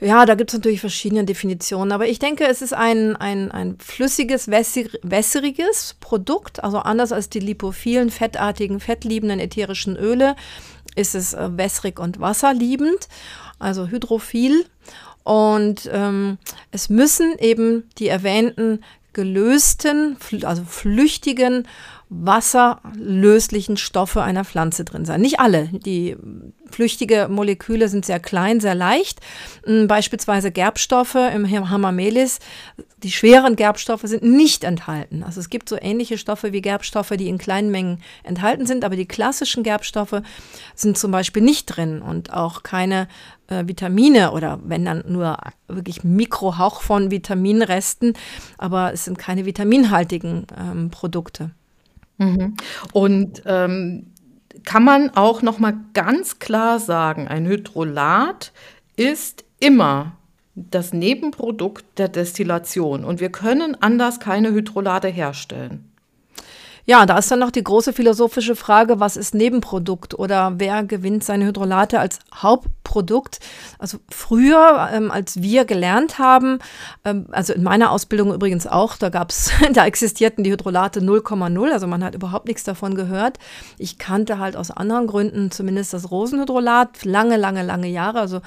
Ja, 0.00 0.26
da 0.26 0.34
gibt 0.34 0.50
es 0.50 0.54
natürlich 0.54 0.80
verschiedene 0.80 1.24
Definitionen, 1.24 1.92
aber 1.92 2.08
ich 2.08 2.18
denke, 2.18 2.46
es 2.46 2.62
ist 2.62 2.74
ein, 2.74 3.16
ein, 3.16 3.50
ein 3.50 3.78
flüssiges, 3.78 4.48
wässriges 4.48 5.96
Produkt, 6.00 6.62
also 6.62 6.78
anders 6.78 7.12
als 7.12 7.28
die 7.28 7.40
lipophilen, 7.40 8.10
fettartigen, 8.10 8.80
fettliebenden 8.80 9.40
ätherischen 9.40 9.96
Öle 9.96 10.36
ist 10.96 11.14
es 11.14 11.34
äh, 11.34 11.56
wässrig 11.56 11.98
und 11.98 12.20
wasserliebend, 12.20 13.08
also 13.58 13.88
hydrophil. 13.88 14.66
Und 15.22 15.88
ähm, 15.92 16.38
es 16.70 16.90
müssen 16.90 17.38
eben 17.38 17.88
die 17.98 18.08
erwähnten 18.08 18.84
gelösten, 19.14 20.18
also 20.42 20.64
flüchtigen, 20.64 21.66
wasserlöslichen 22.22 23.76
Stoffe 23.76 24.22
einer 24.22 24.44
Pflanze 24.44 24.84
drin 24.84 25.04
sein. 25.04 25.20
Nicht 25.20 25.40
alle. 25.40 25.68
Die 25.72 26.16
flüchtige 26.70 27.28
Moleküle 27.30 27.88
sind 27.88 28.04
sehr 28.04 28.20
klein, 28.20 28.60
sehr 28.60 28.74
leicht. 28.74 29.20
Hm, 29.64 29.86
beispielsweise 29.86 30.50
Gerbstoffe 30.50 31.16
im 31.16 31.50
Hamamelis. 31.50 32.38
Die 33.02 33.10
schweren 33.10 33.56
Gerbstoffe 33.56 34.04
sind 34.04 34.22
nicht 34.22 34.64
enthalten. 34.64 35.22
Also 35.22 35.40
es 35.40 35.50
gibt 35.50 35.68
so 35.68 35.76
ähnliche 35.80 36.18
Stoffe 36.18 36.52
wie 36.52 36.62
Gerbstoffe, 36.62 37.12
die 37.18 37.28
in 37.28 37.38
kleinen 37.38 37.70
Mengen 37.70 38.00
enthalten 38.22 38.66
sind, 38.66 38.84
aber 38.84 38.96
die 38.96 39.06
klassischen 39.06 39.62
Gerbstoffe 39.62 40.22
sind 40.74 40.96
zum 40.96 41.10
Beispiel 41.10 41.42
nicht 41.42 41.66
drin 41.66 42.00
und 42.00 42.32
auch 42.32 42.62
keine 42.62 43.08
äh, 43.48 43.66
Vitamine 43.66 44.32
oder 44.32 44.60
wenn 44.64 44.84
dann 44.84 45.04
nur 45.06 45.36
wirklich 45.68 46.04
Mikrohauch 46.04 46.80
von 46.80 47.10
Vitaminresten, 47.10 48.14
aber 48.56 48.92
es 48.92 49.04
sind 49.04 49.18
keine 49.18 49.44
vitaminhaltigen 49.44 50.46
ähm, 50.58 50.90
Produkte. 50.90 51.50
Mhm. 52.18 52.54
Und 52.92 53.42
ähm, 53.46 54.06
kann 54.64 54.84
man 54.84 55.10
auch 55.10 55.42
noch 55.42 55.58
mal 55.58 55.74
ganz 55.92 56.38
klar 56.38 56.78
sagen, 56.78 57.28
ein 57.28 57.46
Hydrolat 57.46 58.52
ist 58.96 59.44
immer 59.60 60.12
das 60.54 60.92
Nebenprodukt 60.92 61.84
der 61.98 62.08
Destillation 62.08 63.04
und 63.04 63.20
wir 63.20 63.30
können 63.30 63.76
anders 63.80 64.20
keine 64.20 64.52
Hydrolate 64.52 65.08
herstellen. 65.08 65.90
Ja, 66.86 67.06
da 67.06 67.16
ist 67.18 67.30
dann 67.30 67.38
noch 67.38 67.50
die 67.50 67.64
große 67.64 67.94
philosophische 67.94 68.56
Frage, 68.56 69.00
was 69.00 69.16
ist 69.16 69.34
Nebenprodukt 69.34 70.18
oder 70.18 70.54
wer 70.58 70.84
gewinnt 70.84 71.24
seine 71.24 71.46
Hydrolate 71.46 71.98
als 71.98 72.18
Hauptprodukt? 72.34 72.83
Also 73.78 73.98
früher, 74.10 74.90
ähm, 74.92 75.10
als 75.10 75.40
wir 75.40 75.64
gelernt 75.64 76.18
haben, 76.18 76.58
ähm, 77.04 77.26
also 77.32 77.52
in 77.52 77.62
meiner 77.62 77.90
Ausbildung 77.90 78.34
übrigens 78.34 78.66
auch, 78.66 78.96
da 78.96 79.08
gab's, 79.08 79.50
da 79.72 79.86
existierten 79.86 80.44
die 80.44 80.52
Hydrolate 80.52 81.00
0,0, 81.00 81.72
also 81.72 81.86
man 81.86 82.04
hat 82.04 82.14
überhaupt 82.14 82.46
nichts 82.46 82.64
davon 82.64 82.94
gehört. 82.94 83.38
Ich 83.78 83.98
kannte 83.98 84.38
halt 84.38 84.56
aus 84.56 84.70
anderen 84.70 85.06
Gründen 85.06 85.50
zumindest 85.50 85.94
das 85.94 86.10
Rosenhydrolat 86.10 87.04
lange, 87.04 87.36
lange, 87.36 87.62
lange 87.62 87.88
Jahre, 87.88 88.20
also 88.20 88.40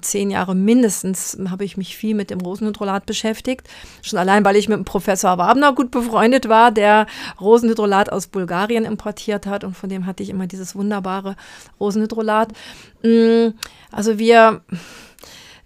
zehn 0.00 0.30
Jahre 0.30 0.54
mindestens 0.54 1.36
habe 1.50 1.64
ich 1.64 1.76
mich 1.76 1.96
viel 1.96 2.14
mit 2.14 2.30
dem 2.30 2.40
Rosenhydrolat 2.40 3.06
beschäftigt. 3.06 3.68
Schon 4.02 4.18
allein, 4.18 4.44
weil 4.44 4.56
ich 4.56 4.68
mit 4.68 4.78
dem 4.78 4.84
Professor 4.84 5.38
Wabner 5.38 5.74
gut 5.74 5.90
befreundet 5.90 6.48
war, 6.48 6.70
der 6.70 7.06
Rosen 7.40 7.64
Rosenhydrolat 7.64 8.12
aus 8.12 8.26
Bulgarien 8.26 8.84
importiert 8.84 9.46
hat 9.46 9.64
und 9.64 9.74
von 9.76 9.88
dem 9.88 10.06
hatte 10.06 10.22
ich 10.22 10.28
immer 10.28 10.46
dieses 10.46 10.74
wunderbare 10.76 11.36
Rosenhydrolat. 11.80 12.52
Mm, 13.04 13.54
also 13.92 14.18
wir 14.18 14.62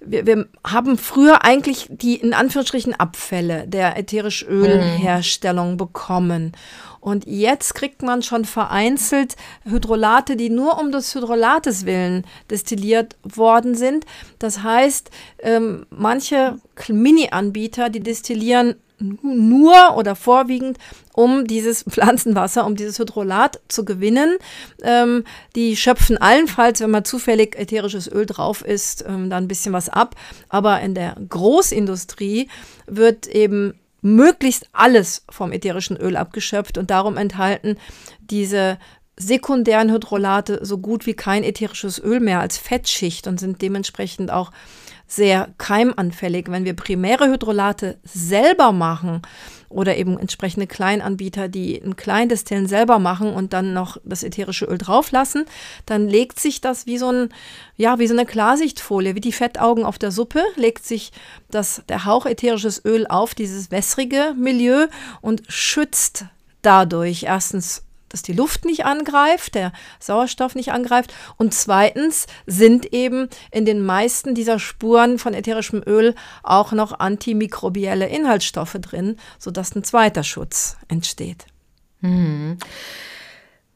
wir, 0.00 0.26
wir, 0.26 0.46
haben 0.64 0.96
früher 0.96 1.44
eigentlich 1.44 1.86
die 1.90 2.16
in 2.16 2.32
Anführungsstrichen 2.32 2.94
Abfälle 2.94 3.66
der 3.66 3.98
ätherisch 3.98 4.44
Ölherstellung 4.44 5.72
mhm. 5.72 5.76
bekommen. 5.76 6.52
Und 7.00 7.26
jetzt 7.26 7.74
kriegt 7.74 8.02
man 8.02 8.22
schon 8.22 8.44
vereinzelt 8.44 9.36
Hydrolate, 9.64 10.36
die 10.36 10.50
nur 10.50 10.78
um 10.78 10.92
des 10.92 11.14
Hydrolates 11.14 11.86
willen 11.86 12.24
destilliert 12.50 13.16
worden 13.22 13.74
sind. 13.74 14.04
Das 14.38 14.62
heißt, 14.62 15.10
ähm, 15.40 15.86
manche 15.90 16.56
Mini-Anbieter, 16.88 17.88
die 17.88 18.00
destillieren 18.00 18.76
nur 19.00 19.96
oder 19.96 20.16
vorwiegend, 20.16 20.78
um 21.12 21.46
dieses 21.46 21.82
Pflanzenwasser, 21.82 22.66
um 22.66 22.76
dieses 22.76 22.98
Hydrolat 22.98 23.60
zu 23.68 23.84
gewinnen. 23.84 24.38
Ähm, 24.82 25.24
die 25.54 25.76
schöpfen 25.76 26.18
allenfalls, 26.18 26.80
wenn 26.80 26.90
mal 26.90 27.04
zufällig 27.04 27.56
ätherisches 27.58 28.10
Öl 28.10 28.26
drauf 28.26 28.62
ist, 28.64 29.04
ähm, 29.06 29.30
dann 29.30 29.44
ein 29.44 29.48
bisschen 29.48 29.72
was 29.72 29.88
ab. 29.88 30.14
Aber 30.48 30.80
in 30.80 30.94
der 30.94 31.16
Großindustrie 31.28 32.48
wird 32.86 33.26
eben 33.26 33.74
möglichst 34.00 34.68
alles 34.72 35.24
vom 35.28 35.52
ätherischen 35.52 35.96
Öl 35.96 36.16
abgeschöpft 36.16 36.78
und 36.78 36.90
darum 36.90 37.16
enthalten 37.16 37.76
diese 38.20 38.78
sekundären 39.16 39.90
Hydrolate 39.90 40.60
so 40.62 40.78
gut 40.78 41.04
wie 41.06 41.14
kein 41.14 41.42
ätherisches 41.42 41.98
Öl 41.98 42.20
mehr 42.20 42.40
als 42.40 42.56
Fettschicht 42.56 43.26
und 43.26 43.40
sind 43.40 43.60
dementsprechend 43.60 44.30
auch 44.30 44.52
sehr 45.08 45.48
keimanfällig. 45.56 46.50
Wenn 46.50 46.66
wir 46.66 46.76
primäre 46.76 47.28
Hydrolate 47.28 47.98
selber 48.04 48.72
machen 48.72 49.22
oder 49.70 49.96
eben 49.96 50.18
entsprechende 50.18 50.66
Kleinanbieter, 50.66 51.48
die 51.48 51.80
ein 51.82 51.96
Kleindestillen 51.96 52.66
selber 52.66 52.98
machen 52.98 53.32
und 53.32 53.52
dann 53.52 53.72
noch 53.72 53.96
das 54.04 54.22
ätherische 54.22 54.66
Öl 54.66 54.78
drauflassen, 54.78 55.46
dann 55.86 56.08
legt 56.08 56.38
sich 56.38 56.60
das 56.60 56.86
wie 56.86 56.98
so 56.98 57.10
ein, 57.10 57.30
ja, 57.76 57.98
wie 57.98 58.06
so 58.06 58.14
eine 58.14 58.26
Klarsichtfolie, 58.26 59.14
wie 59.14 59.20
die 59.20 59.32
Fettaugen 59.32 59.84
auf 59.84 59.98
der 59.98 60.12
Suppe, 60.12 60.42
legt 60.56 60.84
sich 60.84 61.10
das, 61.50 61.82
der 61.88 62.04
Hauch 62.04 62.26
ätherisches 62.26 62.84
Öl 62.84 63.06
auf 63.08 63.34
dieses 63.34 63.70
wässrige 63.70 64.34
Milieu 64.36 64.86
und 65.22 65.42
schützt 65.48 66.26
dadurch 66.62 67.24
erstens 67.24 67.82
dass 68.08 68.22
die 68.22 68.32
Luft 68.32 68.64
nicht 68.64 68.84
angreift, 68.84 69.54
der 69.54 69.72
Sauerstoff 70.00 70.54
nicht 70.54 70.72
angreift. 70.72 71.14
Und 71.36 71.54
zweitens 71.54 72.26
sind 72.46 72.92
eben 72.92 73.28
in 73.50 73.64
den 73.64 73.84
meisten 73.84 74.34
dieser 74.34 74.58
Spuren 74.58 75.18
von 75.18 75.34
ätherischem 75.34 75.82
Öl 75.86 76.14
auch 76.42 76.72
noch 76.72 76.98
antimikrobielle 76.98 78.08
Inhaltsstoffe 78.08 78.78
drin, 78.80 79.16
sodass 79.38 79.74
ein 79.74 79.84
zweiter 79.84 80.24
Schutz 80.24 80.76
entsteht. 80.88 81.46
Mhm. 82.00 82.58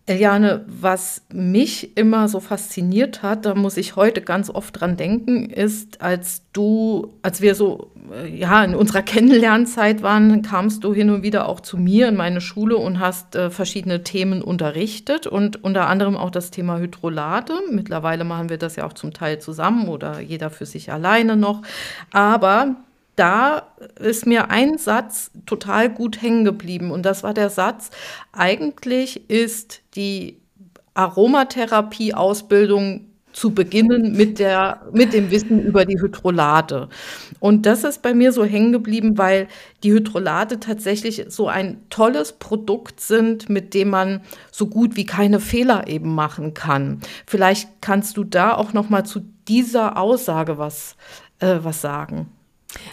Eliane, 0.07 0.65
was 0.67 1.23
mich 1.33 1.97
immer 1.97 2.27
so 2.29 2.41
fasziniert 2.41 3.23
hat, 3.23 3.47
da 3.47 3.55
muss 3.55 3.77
ich 3.77 3.95
heute 3.95 4.21
ganz 4.21 4.51
oft 4.51 4.81
dran 4.81 4.97
denken, 4.97 5.49
ist, 5.49 6.01
als 6.01 6.43
du, 6.53 7.15
als 7.23 7.41
wir 7.41 7.55
so 7.55 7.93
äh, 8.13 8.29
ja 8.29 8.65
in 8.65 8.75
unserer 8.75 9.03
Kennenlernzeit 9.03 10.03
waren, 10.03 10.43
kamst 10.43 10.83
du 10.83 10.93
hin 10.93 11.11
und 11.11 11.23
wieder 11.23 11.49
auch 11.49 11.61
zu 11.61 11.79
mir 11.79 12.09
in 12.09 12.17
meine 12.17 12.41
Schule 12.41 12.77
und 12.77 12.99
hast 12.99 13.37
äh, 13.37 13.51
verschiedene 13.51 14.03
Themen 14.03 14.43
unterrichtet 14.43 15.29
und 15.29 15.63
unter 15.63 15.87
anderem 15.87 16.17
auch 16.17 16.31
das 16.31 16.51
Thema 16.51 16.79
Hydrolate. 16.79 17.55
Mittlerweile 17.71 18.25
machen 18.25 18.49
wir 18.49 18.59
das 18.59 18.75
ja 18.75 18.85
auch 18.87 18.95
zum 18.95 19.13
Teil 19.13 19.39
zusammen 19.39 19.87
oder 19.87 20.19
jeder 20.19 20.51
für 20.51 20.67
sich 20.67 20.91
alleine 20.91 21.37
noch. 21.37 21.63
Aber 22.11 22.75
da 23.17 23.75
ist 24.01 24.27
mir 24.27 24.51
ein 24.51 24.79
Satz 24.79 25.31
total 25.47 25.91
gut 25.91 26.23
hängen 26.23 26.45
geblieben 26.45 26.91
und 26.91 27.05
das 27.05 27.23
war 27.23 27.35
der 27.35 27.51
Satz, 27.51 27.91
eigentlich 28.33 29.29
ist 29.29 29.83
die 29.95 30.41
Aromatherapie-Ausbildung 30.95 33.13
zu 33.33 33.55
beginnen 33.55 34.13
mit, 34.13 34.39
der, 34.39 34.83
mit 34.93 35.13
dem 35.13 35.31
Wissen 35.31 35.63
über 35.63 35.85
die 35.85 36.01
Hydrolate. 36.01 36.89
Und 37.41 37.67
das 37.67 37.85
ist 37.85 38.03
bei 38.03 38.15
mir 38.15 38.33
so 38.33 38.45
hängen 38.45 38.73
geblieben, 38.73 39.17
weil 39.17 39.49
die 39.83 39.93
Hydrolate 39.93 40.61
tatsächlich 40.61 41.27
so 41.29 41.49
ein 41.49 41.81
tolles 41.89 42.35
Produkt 42.35 43.01
sind, 43.01 43.49
mit 43.49 43.75
dem 43.75 43.91
man 43.91 44.21
so 44.51 44.67
gut 44.67 44.97
wie 44.97 45.07
keine 45.07 45.41
Fehler 45.41 45.89
eben 45.89 46.15
machen 46.15 46.55
kann. 46.55 47.01
Vielleicht 47.27 47.69
kannst 47.81 48.17
du 48.17 48.25
da 48.25 48.55
auch 48.55 48.73
noch 48.73 48.91
mal 48.91 49.05
zu 49.05 49.21
dieser 49.49 49.97
Aussage 49.97 50.59
was, 50.59 50.97
äh, 51.41 51.59
was 51.63 51.81
sagen. 51.81 52.29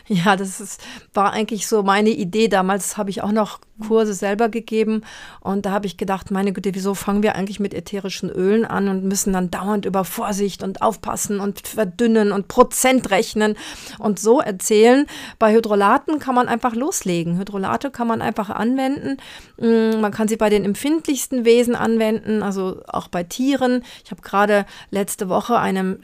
Ja, 0.07 0.35
das 0.35 0.59
ist, 0.59 0.81
war 1.13 1.31
eigentlich 1.31 1.67
so 1.67 1.83
meine 1.83 2.09
Idee. 2.09 2.47
Damals 2.47 2.97
habe 2.97 3.09
ich 3.09 3.21
auch 3.21 3.31
noch 3.31 3.59
Kurse 3.79 4.13
selber 4.13 4.49
gegeben 4.49 5.03
und 5.39 5.65
da 5.65 5.71
habe 5.71 5.87
ich 5.87 5.97
gedacht, 5.97 6.31
meine 6.31 6.53
Güte, 6.53 6.75
wieso 6.75 6.93
fangen 6.93 7.23
wir 7.23 7.35
eigentlich 7.35 7.59
mit 7.59 7.73
ätherischen 7.73 8.29
Ölen 8.29 8.65
an 8.65 8.87
und 8.87 9.03
müssen 9.03 9.33
dann 9.33 9.51
dauernd 9.51 9.85
über 9.85 10.05
Vorsicht 10.05 10.63
und 10.63 10.81
aufpassen 10.81 11.39
und 11.39 11.67
verdünnen 11.67 12.31
und 12.31 12.47
Prozent 12.47 13.11
rechnen 13.11 13.55
und 13.97 14.19
so 14.19 14.41
erzählen. 14.41 15.05
Bei 15.37 15.53
Hydrolaten 15.53 16.19
kann 16.19 16.35
man 16.35 16.47
einfach 16.47 16.75
loslegen. 16.75 17.37
Hydrolate 17.37 17.91
kann 17.91 18.07
man 18.07 18.21
einfach 18.21 18.49
anwenden. 18.49 19.17
Mm, 19.57 20.01
man 20.01 20.11
kann 20.11 20.27
sie 20.27 20.37
bei 20.37 20.49
den 20.49 20.65
empfindlichsten 20.65 21.45
Wesen 21.45 21.75
anwenden, 21.75 22.43
also 22.43 22.81
auch 22.87 23.07
bei 23.07 23.23
Tieren. 23.23 23.83
Ich 24.03 24.11
habe 24.11 24.21
gerade 24.21 24.65
letzte 24.91 25.29
Woche 25.29 25.57
einem 25.57 25.99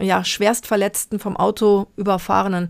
ja, 0.00 0.24
schwerstverletzten 0.24 1.18
vom 1.18 1.36
Auto 1.36 1.86
überfahrenen 1.96 2.68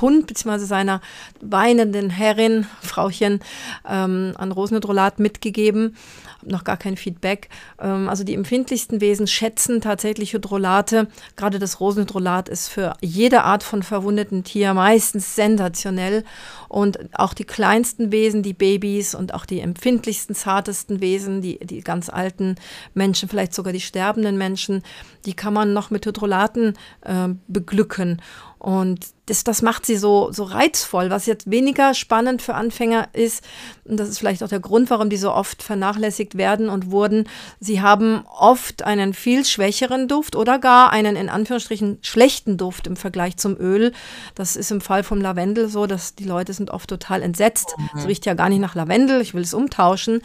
Hund 0.00 0.26
bzw. 0.26 0.58
seiner 0.58 1.00
weinenden 1.40 2.10
Herrin, 2.10 2.66
Frauchen, 2.80 3.40
ähm, 3.88 4.34
an 4.36 4.52
Rosenhydrolat 4.52 5.18
mitgegeben. 5.18 5.96
Hab 6.40 6.50
noch 6.50 6.64
gar 6.64 6.76
kein 6.76 6.96
Feedback. 6.96 7.48
Ähm, 7.80 8.08
also 8.08 8.24
die 8.24 8.34
empfindlichsten 8.34 9.00
Wesen 9.00 9.26
schätzen 9.26 9.80
tatsächlich 9.80 10.32
Hydrolate. 10.32 11.08
Gerade 11.36 11.58
das 11.58 11.80
Rosenhydrolat 11.80 12.48
ist 12.48 12.68
für 12.68 12.94
jede 13.00 13.42
Art 13.42 13.62
von 13.62 13.82
verwundeten 13.82 14.44
Tier 14.44 14.74
meistens 14.74 15.34
sensationell. 15.34 16.24
Und 16.68 16.98
auch 17.18 17.34
die 17.34 17.44
kleinsten 17.44 18.10
Wesen, 18.10 18.42
die 18.42 18.52
Babys 18.52 19.14
und 19.14 19.32
auch 19.34 19.46
die 19.46 19.60
empfindlichsten, 19.60 20.34
zartesten 20.34 21.00
Wesen, 21.00 21.40
die, 21.40 21.58
die 21.58 21.80
ganz 21.80 22.08
alten 22.08 22.56
Menschen, 22.94 23.28
vielleicht 23.28 23.54
sogar 23.54 23.72
die 23.72 23.80
sterbenden 23.80 24.36
Menschen, 24.36 24.82
die 25.24 25.34
kann 25.34 25.54
man 25.54 25.72
noch 25.72 25.90
mit 25.90 26.06
Hydrolaten 26.06 26.74
äh, 27.02 27.28
beglücken. 27.46 28.20
Und 28.64 29.08
das, 29.26 29.44
das 29.44 29.60
macht 29.60 29.84
sie 29.84 29.98
so, 29.98 30.32
so 30.32 30.44
reizvoll. 30.44 31.10
Was 31.10 31.26
jetzt 31.26 31.50
weniger 31.50 31.92
spannend 31.92 32.40
für 32.40 32.54
Anfänger 32.54 33.08
ist, 33.12 33.44
und 33.84 34.00
das 34.00 34.08
ist 34.08 34.18
vielleicht 34.18 34.42
auch 34.42 34.48
der 34.48 34.58
Grund, 34.58 34.88
warum 34.88 35.10
die 35.10 35.18
so 35.18 35.32
oft 35.32 35.62
vernachlässigt 35.62 36.38
werden 36.38 36.70
und 36.70 36.90
wurden, 36.90 37.28
sie 37.60 37.82
haben 37.82 38.24
oft 38.24 38.82
einen 38.82 39.12
viel 39.12 39.44
schwächeren 39.44 40.08
Duft 40.08 40.34
oder 40.34 40.58
gar 40.58 40.92
einen 40.92 41.14
in 41.14 41.28
Anführungsstrichen 41.28 41.98
schlechten 42.00 42.56
Duft 42.56 42.86
im 42.86 42.96
Vergleich 42.96 43.36
zum 43.36 43.54
Öl. 43.60 43.92
Das 44.34 44.56
ist 44.56 44.70
im 44.70 44.80
Fall 44.80 45.02
vom 45.02 45.20
Lavendel 45.20 45.68
so, 45.68 45.86
dass 45.86 46.14
die 46.14 46.24
Leute 46.24 46.54
sind 46.54 46.70
oft 46.70 46.88
total 46.88 47.20
entsetzt. 47.20 47.74
Es 47.94 48.04
mhm. 48.04 48.06
riecht 48.06 48.24
ja 48.24 48.32
gar 48.32 48.48
nicht 48.48 48.60
nach 48.60 48.74
Lavendel, 48.74 49.20
ich 49.20 49.34
will 49.34 49.42
es 49.42 49.52
umtauschen. 49.52 50.22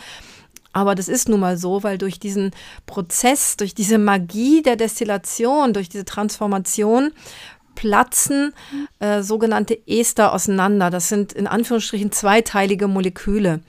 Aber 0.71 0.95
das 0.95 1.09
ist 1.09 1.27
nun 1.27 1.41
mal 1.41 1.57
so, 1.57 1.83
weil 1.83 1.97
durch 1.97 2.19
diesen 2.19 2.51
Prozess, 2.85 3.57
durch 3.57 3.75
diese 3.75 3.97
Magie 3.97 4.61
der 4.61 4.77
Destillation, 4.77 5.73
durch 5.73 5.89
diese 5.89 6.05
Transformation 6.05 7.11
platzen 7.75 8.53
äh, 8.99 9.21
sogenannte 9.21 9.79
Ester 9.87 10.33
auseinander. 10.33 10.89
Das 10.89 11.09
sind 11.09 11.33
in 11.33 11.47
Anführungsstrichen 11.47 12.11
zweiteilige 12.11 12.87
Moleküle. 12.87 13.61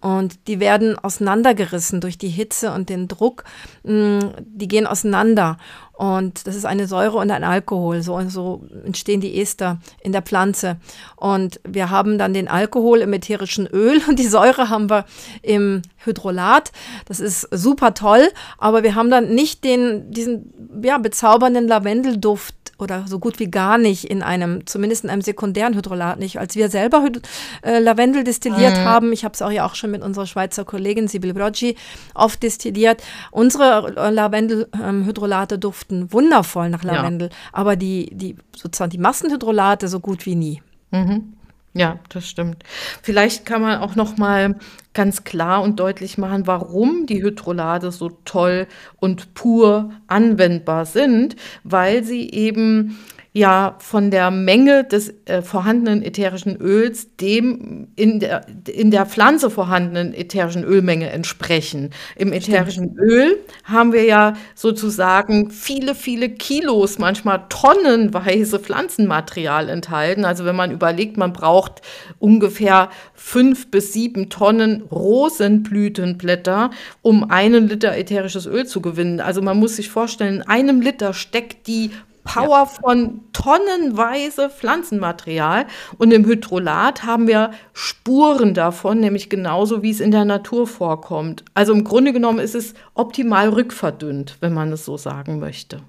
Und 0.00 0.46
die 0.46 0.60
werden 0.60 0.98
auseinandergerissen 0.98 2.00
durch 2.00 2.18
die 2.18 2.28
Hitze 2.28 2.72
und 2.72 2.90
den 2.90 3.08
Druck. 3.08 3.44
Mm, 3.82 4.20
die 4.38 4.68
gehen 4.68 4.86
auseinander. 4.86 5.56
Und 5.94 6.46
das 6.46 6.54
ist 6.54 6.66
eine 6.66 6.86
Säure 6.86 7.16
und 7.16 7.30
ein 7.30 7.42
Alkohol. 7.42 8.02
So, 8.02 8.20
so 8.28 8.66
entstehen 8.84 9.22
die 9.22 9.40
Ester 9.40 9.78
in 10.02 10.12
der 10.12 10.20
Pflanze. 10.20 10.76
Und 11.16 11.60
wir 11.66 11.88
haben 11.88 12.18
dann 12.18 12.34
den 12.34 12.46
Alkohol 12.46 13.00
im 13.00 13.14
ätherischen 13.14 13.66
Öl 13.66 14.00
und 14.06 14.18
die 14.18 14.28
Säure 14.28 14.68
haben 14.68 14.90
wir 14.90 15.06
im 15.40 15.82
Hydrolat. 16.04 16.72
Das 17.06 17.18
ist 17.18 17.48
super 17.50 17.94
toll, 17.94 18.28
aber 18.58 18.82
wir 18.82 18.94
haben 18.94 19.10
dann 19.10 19.34
nicht 19.34 19.64
den, 19.64 20.10
diesen 20.12 20.52
ja, 20.82 20.98
bezaubernden 20.98 21.66
Lavendelduft 21.66 22.54
oder 22.78 23.04
so 23.06 23.18
gut 23.18 23.38
wie 23.38 23.50
gar 23.50 23.78
nicht 23.78 24.04
in 24.04 24.22
einem, 24.22 24.66
zumindest 24.66 25.04
in 25.04 25.10
einem 25.10 25.22
sekundären 25.22 25.74
Hydrolat 25.74 26.18
nicht. 26.18 26.38
Als 26.38 26.56
wir 26.56 26.68
selber 26.68 27.02
Hyd 27.02 27.22
äh, 27.62 27.78
Lavendel 27.78 28.24
destilliert 28.24 28.76
mhm. 28.76 28.84
haben, 28.84 29.12
ich 29.12 29.24
habe 29.24 29.34
es 29.34 29.42
auch 29.42 29.50
ja 29.50 29.64
auch 29.64 29.74
schon 29.74 29.90
mit 29.90 30.02
unserer 30.02 30.26
Schweizer 30.26 30.64
Kollegin 30.64 31.08
Sibyl 31.08 31.34
Broggi 31.34 31.76
oft 32.14 32.42
destilliert, 32.42 33.02
unsere 33.30 33.94
äh, 33.96 34.10
Lavendel-Hydrolate 34.10 35.54
ähm, 35.54 35.60
duften 35.60 36.12
wundervoll 36.12 36.68
nach 36.68 36.84
Lavendel, 36.84 37.28
ja. 37.30 37.36
aber 37.52 37.76
die, 37.76 38.10
die 38.12 38.36
sozusagen 38.54 38.90
die 38.90 38.98
Massenhydrolate 38.98 39.88
so 39.88 40.00
gut 40.00 40.26
wie 40.26 40.34
nie. 40.34 40.62
Mhm. 40.90 41.35
Ja, 41.76 41.98
das 42.08 42.26
stimmt. 42.26 42.62
Vielleicht 43.02 43.44
kann 43.44 43.60
man 43.60 43.80
auch 43.80 43.96
noch 43.96 44.16
mal 44.16 44.56
ganz 44.94 45.24
klar 45.24 45.62
und 45.62 45.78
deutlich 45.78 46.16
machen, 46.16 46.46
warum 46.46 47.04
die 47.04 47.22
Hydrolate 47.22 47.90
so 47.92 48.08
toll 48.24 48.66
und 48.96 49.34
pur 49.34 49.90
anwendbar 50.06 50.86
sind, 50.86 51.36
weil 51.64 52.02
sie 52.02 52.30
eben 52.30 52.98
ja 53.36 53.76
von 53.80 54.10
der 54.10 54.30
Menge 54.30 54.84
des 54.84 55.12
äh, 55.26 55.42
vorhandenen 55.42 56.02
ätherischen 56.02 56.56
Öls 56.58 57.16
dem 57.16 57.88
in 57.94 58.18
der, 58.18 58.46
in 58.66 58.90
der 58.90 59.04
Pflanze 59.04 59.50
vorhandenen 59.50 60.14
ätherischen 60.14 60.64
Ölmenge 60.64 61.10
entsprechen. 61.10 61.90
Im 62.16 62.32
ätherischen 62.32 62.94
Stimmt. 62.94 62.98
Öl 62.98 63.38
haben 63.64 63.92
wir 63.92 64.04
ja 64.04 64.32
sozusagen 64.54 65.50
viele, 65.50 65.94
viele 65.94 66.30
Kilos, 66.30 66.98
manchmal 66.98 67.44
tonnenweise 67.50 68.58
Pflanzenmaterial 68.58 69.68
enthalten. 69.68 70.24
Also 70.24 70.46
wenn 70.46 70.56
man 70.56 70.70
überlegt, 70.70 71.18
man 71.18 71.34
braucht 71.34 71.82
ungefähr 72.18 72.88
fünf 73.12 73.70
bis 73.70 73.92
sieben 73.92 74.30
Tonnen 74.30 74.80
Rosenblütenblätter, 74.90 76.70
um 77.02 77.30
einen 77.30 77.68
Liter 77.68 77.98
ätherisches 77.98 78.46
Öl 78.46 78.66
zu 78.66 78.80
gewinnen. 78.80 79.20
Also 79.20 79.42
man 79.42 79.58
muss 79.58 79.76
sich 79.76 79.90
vorstellen, 79.90 80.36
in 80.36 80.42
einem 80.42 80.80
Liter 80.80 81.12
steckt 81.12 81.66
die 81.66 81.90
Power 82.26 82.58
ja. 82.58 82.66
von 82.66 83.20
tonnenweise 83.32 84.50
Pflanzenmaterial. 84.50 85.66
Und 85.96 86.12
im 86.12 86.26
Hydrolat 86.26 87.04
haben 87.04 87.26
wir 87.26 87.52
Spuren 87.72 88.52
davon, 88.52 89.00
nämlich 89.00 89.30
genauso 89.30 89.82
wie 89.82 89.90
es 89.90 90.00
in 90.00 90.10
der 90.10 90.26
Natur 90.26 90.66
vorkommt. 90.66 91.44
Also 91.54 91.72
im 91.72 91.84
Grunde 91.84 92.12
genommen 92.12 92.40
ist 92.40 92.54
es 92.54 92.74
optimal 92.94 93.48
rückverdünnt, 93.48 94.36
wenn 94.40 94.52
man 94.52 94.70
es 94.72 94.84
so 94.84 94.98
sagen 94.98 95.38
möchte. 95.38 95.80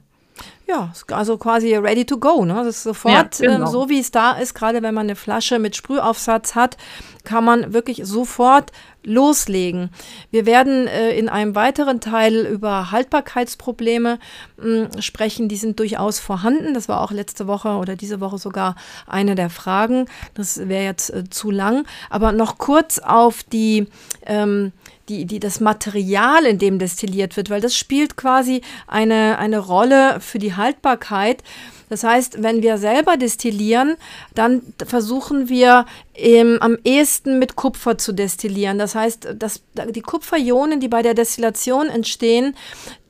Ja, 0.67 0.91
also 1.12 1.38
quasi 1.38 1.76
ready 1.76 2.06
to 2.06 2.17
go. 2.17 2.43
Ne? 2.43 2.54
Das 2.56 2.67
ist 2.67 2.84
sofort 2.84 3.39
ja, 3.39 3.54
genau. 3.54 3.65
ähm, 3.65 3.71
so, 3.71 3.89
wie 3.89 4.00
es 4.00 4.12
da 4.12 4.34
ist. 4.34 4.54
Gerade 4.54 4.82
wenn 4.84 4.93
man 4.93 5.08
eine 5.08 5.15
Flasche 5.15 5.60
mit 5.60 5.78
Sprühaufsatz 5.78 6.56
hat, 6.56 6.76
kann 7.23 7.45
man 7.45 7.73
wirklich 7.73 8.02
sofort 8.04 8.71
loslegen. 9.08 9.89
Wir 10.32 10.46
werden 10.46 10.88
äh, 10.88 11.17
in 11.17 11.30
einem 11.30 11.56
weiteren 11.56 12.02
Teil 12.02 12.46
über 12.46 12.91
Haltbarkeitsprobleme 12.91 14.20
mh, 14.58 14.63
hm, 14.63 15.02
sprechen. 15.02 15.48
Die 15.48 15.56
sind 15.56 15.80
durchaus 15.80 16.20
vorhanden. 16.20 16.74
Das 16.74 16.89
war 16.89 17.02
auch 17.02 17.12
letzte 17.12 17.48
Woche 17.48 17.70
oder 17.70 17.96
diese 17.96 18.20
Woche 18.20 18.38
sogar 18.38 18.76
eine 19.08 19.36
der 19.36 19.50
Fragen. 19.50 20.06
Das 20.34 20.67
wäre 20.67 20.84
jetzt 20.84 21.10
äh, 21.12 21.24
zu 21.30 21.50
lang. 21.50 21.86
Aber 22.10 22.34
noch 22.34 22.58
kurz 22.58 23.00
auf 23.00 23.43
die 23.43 23.88
ähm, 24.26 24.74
die, 25.10 25.26
die, 25.26 25.39
das 25.39 25.62
Material, 25.62 26.46
in 26.46 26.60
dem 26.60 26.80
destilliert 26.80 27.38
wird, 27.38 27.50
weil 27.50 27.62
das 27.62 27.78
spielt 27.78 28.17
quasi 28.17 28.62
eine, 28.88 29.38
eine 29.38 29.60
Rolle 29.60 30.20
für 30.20 30.38
die 30.38 30.56
Haltbarkeit. 30.56 31.43
Das 31.89 32.04
heißt, 32.04 32.43
wenn 32.43 32.62
wir 32.62 32.78
selber 32.78 33.17
destillieren, 33.17 33.95
dann 34.36 34.62
versuchen 34.86 35.47
wir 35.47 35.86
ähm, 36.15 36.58
am 36.60 36.78
ehesten 36.84 37.39
mit 37.39 37.56
Kupfer 37.56 37.97
zu 37.97 38.12
destillieren. 38.12 38.78
Das 38.78 38.95
heißt, 38.95 39.36
dass 39.36 39.62
die 39.73 40.02
Kupferionen, 40.02 40.80
die 40.80 40.88
bei 40.88 41.02
der 41.02 41.13
Destillation 41.13 41.88
entstehen, 41.88 42.56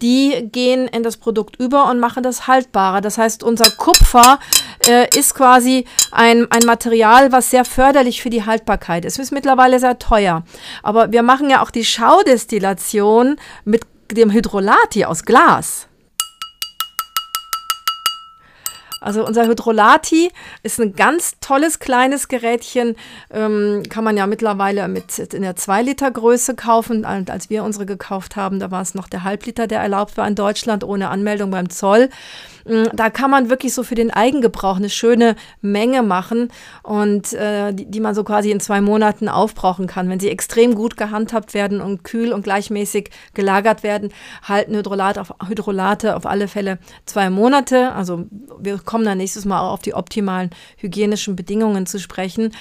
die 0.02 0.48
gehen 0.52 0.88
in 0.88 1.04
das 1.04 1.18
Produkt 1.18 1.56
über 1.60 1.90
und 1.90 2.00
machen 2.00 2.22
das 2.22 2.48
haltbarer. 2.48 3.02
Das 3.02 3.18
heißt, 3.18 3.44
unser 3.44 3.72
Kupfer 3.72 4.40
äh, 4.88 5.08
ist 5.18 5.34
quasi 5.34 5.86
ein, 6.12 6.48
ein 6.52 6.66
Material, 6.66 7.32
was 7.32 7.50
sehr 7.50 7.66
förderlich 7.66 8.22
für 8.22 8.30
die 8.30 8.46
Haltbarkeit 8.46 9.06
ist. 9.06 9.14
Es 9.14 9.26
ist 9.26 9.32
mittlerweile 9.32 9.80
sehr 9.80 9.98
teuer. 9.98 10.44
Aber 10.84 11.12
wir 11.12 11.24
machen 11.24 11.50
ja 11.50 11.64
auch 11.64 11.72
die 11.72 11.86
Schaudestillation 11.86 13.38
mit 13.66 13.86
dem 14.12 14.32
Hydrolat 14.32 14.94
hier 14.94 15.10
aus 15.10 15.24
Glas. 15.24 15.88
Also 19.02 19.26
unser 19.26 19.48
Hydrolati 19.48 20.32
ist 20.64 20.80
ein 20.80 20.94
ganz 20.94 21.36
tolles 21.40 21.80
kleines 21.80 22.28
Gerätchen, 22.28 22.96
ähm, 23.32 23.84
kann 23.90 24.04
man 24.04 24.18
ja 24.18 24.28
mittlerweile 24.28 24.88
mit 24.88 25.20
in 25.20 25.42
der 25.42 25.56
2-Liter-Größe 25.56 26.56
kaufen. 26.56 27.06
Als 27.06 27.50
wir 27.50 27.64
unsere 27.64 27.86
gekauft 27.86 28.36
haben, 28.36 28.60
da 28.60 28.72
war 28.72 28.82
es 28.82 28.96
noch 28.96 29.08
der 29.08 29.24
Halbliter, 29.24 29.68
der 29.68 29.80
erlaubt 29.80 30.18
war 30.18 30.28
in 30.28 30.36
Deutschland 30.36 30.84
ohne 30.84 31.10
Anmeldung 31.10 31.52
beim 31.52 31.70
Zoll. 31.70 32.10
Mm, 32.68 32.86
da 32.94 33.10
kann 33.10 33.32
man 33.32 33.50
wirklich 33.50 33.74
so 33.74 33.84
für 33.84 33.96
den 33.96 34.12
Eigengebrauch 34.12 34.78
eine 34.78 34.90
schöne 34.90 35.36
Menge 35.62 36.04
machen 36.04 36.50
und 36.84 37.34
äh, 37.34 37.74
die, 37.74 37.86
die, 37.86 38.00
man 38.00 38.14
so 38.14 38.24
quasi 38.24 38.52
in 38.52 38.60
zwei 38.60 38.82
Monaten 38.82 39.30
aufbrauchen 39.30 39.88
kann. 39.88 40.10
Wenn 40.10 40.20
sie 40.20 40.30
extrem 40.30 40.76
gut 40.76 40.98
gehandhabt 40.98 41.54
werden 41.54 41.82
und 41.82 42.04
kühl 42.04 42.34
und 42.34 42.44
gleichmäßig 42.44 43.10
gelagert 43.34 43.84
werden, 43.84 44.12
halten 44.44 44.76
Hydrolat 44.76 45.18
auf, 45.18 45.34
Hydrolate 45.48 46.16
auf 46.16 46.26
alle 46.26 46.48
Fälle 46.48 46.80
zwei 47.06 47.30
Monate. 47.30 47.94
Also 47.94 48.26
wir 48.60 48.80
kommen 48.88 49.06
dann 49.06 49.20
nächstes 49.20 49.46
Mal 49.46 49.62
auch 49.62 49.74
auf 49.74 49.82
die 49.82 49.94
optimalen 49.94 50.50
hygienischen 50.78 51.36
Bedingungen 51.36 51.86
zu 51.86 52.00
sprechen. 52.00 52.54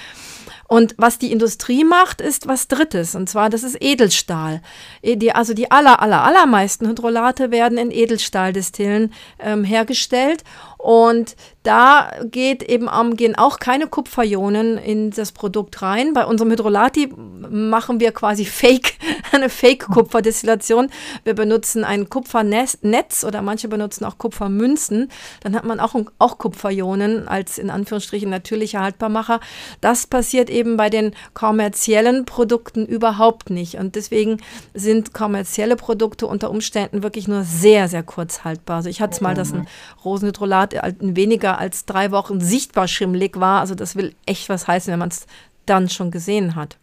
Und 0.67 0.95
was 0.97 1.17
die 1.17 1.31
Industrie 1.31 1.83
macht, 1.83 2.21
ist 2.21 2.47
was 2.47 2.67
Drittes. 2.67 3.15
Und 3.15 3.29
zwar, 3.29 3.49
das 3.49 3.63
ist 3.63 3.81
Edelstahl. 3.81 4.61
E, 5.01 5.15
die, 5.15 5.31
also 5.31 5.53
die 5.53 5.71
aller, 5.71 6.01
aller, 6.01 6.23
allermeisten 6.23 6.87
Hydrolate 6.87 7.51
werden 7.51 7.77
in 7.77 7.89
Edelstahldestillen 7.89 9.13
ähm, 9.39 9.63
hergestellt. 9.63 10.43
Und 10.77 11.35
da 11.63 12.11
geht 12.23 12.63
eben 12.63 12.87
um, 12.87 13.17
gehen 13.17 13.35
auch 13.35 13.59
keine 13.59 13.87
Kupferionen 13.87 14.77
in 14.77 15.11
das 15.11 15.33
Produkt 15.33 15.81
rein. 15.81 16.13
Bei 16.13 16.25
unserem 16.25 16.49
Hydrolati 16.51 17.13
machen 17.17 17.99
wir 17.99 18.13
quasi 18.13 18.45
Fake, 18.57 18.93
eine 19.33 19.49
Fake-Kupferdestillation. 19.49 20.89
Wir 21.25 21.33
benutzen 21.33 21.83
ein 21.83 22.09
Kupfernetz 22.09 23.25
oder 23.25 23.41
manche 23.41 23.67
benutzen 23.67 24.05
auch 24.05 24.17
Kupfermünzen. 24.17 25.09
Dann 25.41 25.55
hat 25.55 25.65
man 25.65 25.81
auch, 25.81 25.93
auch 26.19 26.37
Kupferionen 26.37 27.27
als 27.27 27.57
in 27.57 27.69
Anführungsstrichen 27.69 28.29
natürlicher 28.29 28.81
Haltbarmacher. 28.81 29.41
Das 29.81 30.07
passiert 30.07 30.49
eben 30.49 30.77
bei 30.77 30.89
den 30.89 31.11
kommerziellen 31.33 32.23
Produkten 32.23 32.85
überhaupt 32.85 33.49
nicht. 33.49 33.75
Und 33.75 33.95
deswegen 33.95 34.37
sind 34.73 35.13
kommerzielle 35.13 35.75
Produkte 35.75 36.27
unter 36.27 36.49
Umständen 36.49 37.03
wirklich 37.03 37.27
nur 37.27 37.43
sehr, 37.43 37.89
sehr 37.89 38.03
kurz 38.03 38.45
haltbar. 38.45 38.77
Also 38.77 38.89
ich 38.89 39.01
hatte 39.01 39.15
es 39.15 39.21
mal, 39.21 39.35
dass 39.35 39.51
ein 39.51 39.67
Rosenhydrolat 40.05 40.66
in 40.73 41.15
weniger 41.15 41.57
als 41.57 41.85
drei 41.85 42.11
Wochen 42.11 42.39
sichtbar 42.39 42.87
schimmelig 42.87 43.39
war. 43.39 43.61
Also 43.61 43.75
das 43.75 43.95
will 43.95 44.13
echt 44.25 44.49
was 44.49 44.67
heißen, 44.67 44.91
wenn 44.91 44.99
man 44.99 45.09
es 45.09 45.27
dann 45.65 45.89
schon 45.89 46.11
gesehen 46.11 46.55
hat. 46.55 46.77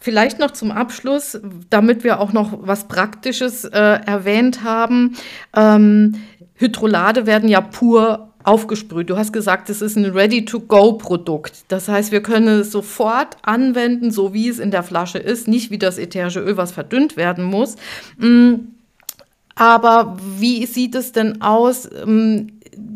Vielleicht 0.00 0.38
noch 0.38 0.52
zum 0.52 0.70
Abschluss, 0.70 1.40
damit 1.70 2.04
wir 2.04 2.20
auch 2.20 2.32
noch 2.32 2.52
was 2.60 2.86
Praktisches 2.86 3.64
äh, 3.64 3.78
erwähnt 3.78 4.62
haben. 4.62 5.16
Ähm, 5.54 6.14
Hydrolade 6.54 7.26
werden 7.26 7.48
ja 7.48 7.60
pur 7.60 8.28
aufgesprüht. 8.44 9.10
Du 9.10 9.16
hast 9.16 9.32
gesagt, 9.32 9.68
es 9.68 9.82
ist 9.82 9.96
ein 9.96 10.06
Ready-to-Go-Produkt. 10.06 11.64
Das 11.68 11.88
heißt, 11.88 12.12
wir 12.12 12.22
können 12.22 12.60
es 12.60 12.72
sofort 12.72 13.36
anwenden, 13.42 14.10
so 14.10 14.32
wie 14.32 14.48
es 14.48 14.58
in 14.58 14.70
der 14.70 14.82
Flasche 14.82 15.18
ist, 15.18 15.48
nicht 15.48 15.70
wie 15.70 15.78
das 15.78 15.98
ätherische 15.98 16.40
Öl, 16.40 16.56
was 16.56 16.72
verdünnt 16.72 17.16
werden 17.16 17.44
muss. 17.44 17.76
Mm, 18.16 18.54
aber 19.54 20.16
wie 20.38 20.64
sieht 20.66 20.94
es 20.94 21.12
denn 21.12 21.42
aus? 21.42 21.88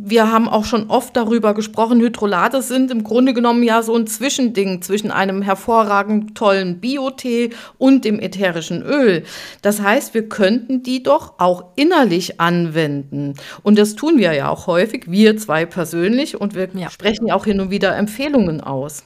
Wir 0.05 0.31
haben 0.31 0.49
auch 0.49 0.65
schon 0.65 0.91
oft 0.91 1.17
darüber 1.17 1.55
gesprochen, 1.55 2.01
Hydrolate 2.01 2.63
sind 2.63 2.91
im 2.91 3.05
Grunde 3.05 3.35
genommen 3.35 3.63
ja 3.63 3.83
so 3.83 3.97
ein 3.97 4.07
Zwischending 4.07 4.83
zwischen 4.83 5.11
einem 5.11 5.43
hervorragend 5.43 6.37
tollen 6.37 6.81
Biotee 6.81 7.51
und 7.79 8.05
dem 8.05 8.21
ätherischen 8.21 8.83
Öl. 8.83 9.25
Das 9.63 9.81
heißt, 9.81 10.15
wir 10.15 10.29
könnten 10.29 10.83
die 10.83 11.03
doch 11.03 11.35
auch 11.39 11.65
innerlich 11.77 12.41
anwenden. 12.41 13.35
Und 13.63 13.79
das 13.79 13.95
tun 13.95 14.19
wir 14.19 14.33
ja 14.35 14.49
auch 14.49 14.67
häufig, 14.67 15.11
wir 15.11 15.37
zwei 15.37 15.67
persönlich, 15.67 16.41
und 16.41 16.55
wir 16.55 16.69
ja. 16.75 16.91
sprechen 16.91 17.27
ja 17.27 17.35
auch 17.35 17.45
hin 17.45 17.61
und 17.61 17.71
wieder 17.71 17.97
Empfehlungen 17.97 18.61
aus. 18.61 19.05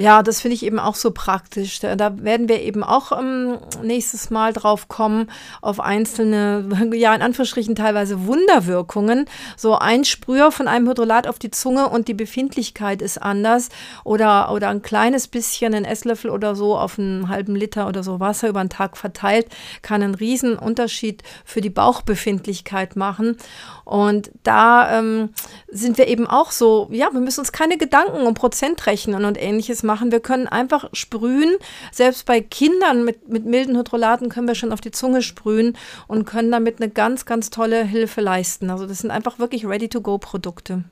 Ja, 0.00 0.22
das 0.22 0.40
finde 0.40 0.54
ich 0.54 0.64
eben 0.64 0.78
auch 0.78 0.94
so 0.94 1.10
praktisch. 1.10 1.80
Da, 1.80 1.96
da 1.96 2.22
werden 2.22 2.48
wir 2.48 2.62
eben 2.62 2.84
auch 2.84 3.10
ähm, 3.10 3.58
nächstes 3.82 4.30
Mal 4.30 4.52
drauf 4.52 4.86
kommen, 4.86 5.28
auf 5.60 5.80
einzelne, 5.80 6.68
ja, 6.94 7.12
in 7.16 7.20
Anführungsstrichen 7.20 7.74
teilweise 7.74 8.24
Wunderwirkungen. 8.24 9.24
So 9.56 9.76
ein 9.76 10.04
Sprüher 10.04 10.52
von 10.52 10.68
einem 10.68 10.88
Hydrolat 10.88 11.26
auf 11.26 11.40
die 11.40 11.50
Zunge 11.50 11.88
und 11.88 12.06
die 12.06 12.14
Befindlichkeit 12.14 13.02
ist 13.02 13.20
anders. 13.20 13.70
Oder, 14.04 14.52
oder 14.52 14.68
ein 14.68 14.82
kleines 14.82 15.26
bisschen, 15.26 15.74
ein 15.74 15.84
Esslöffel 15.84 16.30
oder 16.30 16.54
so 16.54 16.76
auf 16.76 16.96
einen 16.96 17.28
halben 17.28 17.56
Liter 17.56 17.88
oder 17.88 18.04
so 18.04 18.20
Wasser 18.20 18.48
über 18.48 18.62
den 18.62 18.70
Tag 18.70 18.96
verteilt, 18.96 19.48
kann 19.82 20.04
einen 20.04 20.14
riesen 20.14 20.56
Unterschied 20.56 21.24
für 21.44 21.60
die 21.60 21.70
Bauchbefindlichkeit 21.70 22.94
machen. 22.94 23.36
Und 23.84 24.30
da 24.44 24.96
ähm, 24.96 25.30
sind 25.66 25.98
wir 25.98 26.06
eben 26.06 26.28
auch 26.28 26.52
so, 26.52 26.88
ja, 26.92 27.08
wir 27.12 27.20
müssen 27.20 27.40
uns 27.40 27.50
keine 27.50 27.78
Gedanken 27.78 28.28
um 28.28 28.34
Prozent 28.34 28.86
rechnen 28.86 29.24
und 29.24 29.42
ähnliches 29.42 29.82
machen. 29.82 29.87
Wir 30.12 30.20
können 30.20 30.46
einfach 30.46 30.88
sprühen. 30.92 31.56
Selbst 31.92 32.26
bei 32.26 32.40
Kindern 32.40 33.04
mit, 33.04 33.28
mit 33.28 33.44
milden 33.44 33.76
Hydrolaten 33.76 34.28
können 34.28 34.46
wir 34.46 34.54
schon 34.54 34.72
auf 34.72 34.80
die 34.80 34.90
Zunge 34.90 35.22
sprühen 35.22 35.76
und 36.06 36.24
können 36.24 36.50
damit 36.50 36.80
eine 36.80 36.90
ganz, 36.90 37.24
ganz 37.24 37.50
tolle 37.50 37.84
Hilfe 37.84 38.20
leisten. 38.20 38.70
Also 38.70 38.86
das 38.86 38.98
sind 38.98 39.10
einfach 39.10 39.38
wirklich 39.38 39.66
Ready-to-Go-Produkte, 39.66 40.84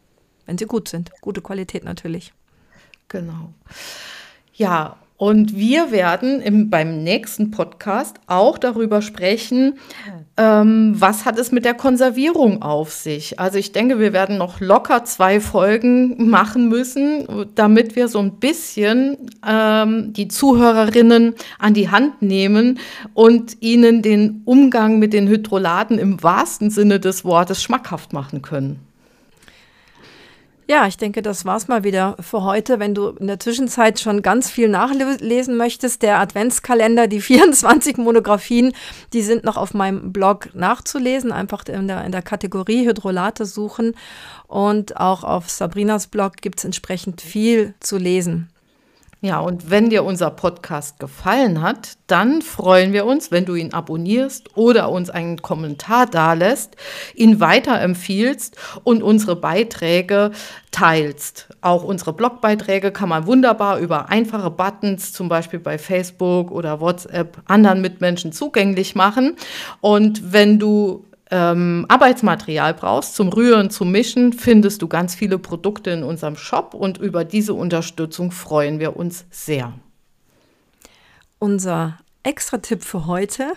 wenn 0.46 0.59
sie 0.59 0.66
gut 0.66 0.88
sind. 0.88 1.11
Gute 1.20 1.42
Qualität 1.42 1.85
natürlich. 1.85 2.32
Genau. 3.09 3.52
Ja, 4.54 4.96
und 5.16 5.57
wir 5.57 5.90
werden 5.90 6.42
im, 6.42 6.68
beim 6.68 7.02
nächsten 7.02 7.50
Podcast 7.50 8.16
auch 8.26 8.59
darüber 8.59 9.00
sprechen, 9.00 9.79
ähm, 10.37 10.94
was 10.96 11.24
hat 11.24 11.38
es 11.38 11.52
mit 11.52 11.64
der 11.64 11.74
Konservierung 11.74 12.61
auf 12.61 12.92
sich. 12.92 13.40
Also 13.40 13.59
ich 13.59 13.72
denke, 13.72 13.98
wir 13.98 14.12
werden 14.12 14.37
noch 14.37 14.61
locker 14.61 15.05
zwei 15.05 15.40
Folgen 15.40 16.29
machen 16.29 16.68
müssen, 16.68 17.46
damit 17.55 17.96
wir 17.96 18.09
so 18.09 18.18
ein 18.18 18.33
bisschen 18.33 19.16
ähm, 19.46 20.12
die 20.12 20.29
Zuhörerinnen 20.29 21.35
an 21.59 21.72
die 21.72 21.88
Hand 21.88 22.20
nehmen 22.20 22.79
und 23.14 23.57
ihnen 23.61 24.02
den 24.02 24.42
Umgang 24.44 24.98
mit 24.98 25.14
den 25.14 25.29
Hydrolaten 25.29 25.98
im 25.98 26.22
wahrsten 26.22 26.68
Sinne 26.68 27.00
des 27.00 27.24
Wortes 27.24 27.62
schmackhaft 27.62 28.12
machen 28.12 28.42
können. 28.42 28.81
Ja, 30.68 30.88
ich 30.88 30.96
denke, 30.96 31.22
das 31.22 31.44
war's 31.44 31.68
mal 31.68 31.85
wieder 31.85 32.16
für 32.18 32.42
heute. 32.42 32.81
Wenn 32.81 32.92
du 32.92 33.11
in 33.11 33.29
der 33.29 33.38
Zwischenzeit 33.38 34.00
schon 34.00 34.20
ganz 34.20 34.50
viel 34.50 34.68
nachlesen 34.68 35.57
möchtest, 35.57 36.02
der 36.02 36.18
Adventskalender, 36.18 37.07
die 37.07 37.20
24 37.26 37.98
Monographien, 37.98 38.72
die 39.12 39.22
sind 39.22 39.44
noch 39.44 39.57
auf 39.57 39.74
meinem 39.74 40.12
Blog 40.12 40.48
nachzulesen. 40.55 41.31
Einfach 41.31 41.64
in 41.68 41.87
der, 41.87 42.05
in 42.05 42.11
der 42.11 42.22
Kategorie 42.22 42.85
Hydrolate 42.85 43.44
suchen. 43.44 43.94
Und 44.48 44.96
auch 44.96 45.22
auf 45.22 45.48
Sabrinas 45.48 46.09
Blog 46.09 46.38
gibt's 46.38 46.64
entsprechend 46.64 47.20
viel 47.20 47.74
zu 47.79 47.96
lesen. 47.96 48.48
Ja, 49.22 49.40
und 49.40 49.70
wenn 49.70 49.88
dir 49.88 50.05
unser 50.05 50.31
Podcast 50.31 51.00
gefallen 51.00 51.62
hat, 51.62 51.96
dann 52.07 52.42
freuen 52.42 52.92
wir 52.92 53.07
uns, 53.07 53.31
wenn 53.31 53.46
du 53.46 53.55
ihn 53.55 53.72
abonnierst 53.72 54.57
oder 54.59 54.90
uns 54.90 55.09
einen 55.09 55.40
Kommentar 55.40 56.05
dalässt, 56.05 56.76
ihn 57.14 57.40
weiterempfiehlst 57.40 58.57
und 58.85 59.02
unsere 59.02 59.35
Beiträge 59.35 60.33
teilst. 60.70 61.48
Auch 61.62 61.83
unsere 61.83 62.12
Blogbeiträge 62.12 62.92
kann 62.92 63.09
man 63.09 63.26
wunderbar 63.26 63.79
über 63.79 64.11
einfache 64.11 64.50
Buttons, 64.50 65.14
zum 65.14 65.31
Beispiel 65.31 65.61
bei 65.61 65.79
Facebook 65.79 66.50
oder 66.50 66.81
WhatsApp, 66.81 67.38
anderen 67.46 67.81
Mitmenschen 67.81 68.33
zugänglich 68.33 68.94
machen. 68.94 69.37
Und 69.81 70.35
wenn 70.35 70.59
du 70.59 71.07
ähm, 71.31 71.87
Arbeitsmaterial 71.89 72.75
brauchst 72.75 73.17
zum 73.17 73.29
Rühren, 73.29 73.71
zum 73.71 73.91
Mischen, 73.91 74.33
findest 74.33 74.83
du 74.83 74.89
ganz 74.89 75.15
viele 75.15 75.39
Produkte 75.39 75.91
in 75.91 76.05
unserem 76.05 76.37
Shop 76.37 76.75
und 76.75 76.99
über 76.99 77.25
diese 77.25 77.55
Unterstützung 77.55 78.31
freuen 78.31 78.79
wir 78.79 78.97
uns 78.97 79.27
sehr. 79.31 79.73
Unser 81.39 81.99
extra 82.23 82.59
Tipp 82.59 82.83
für 82.83 83.07
heute 83.07 83.53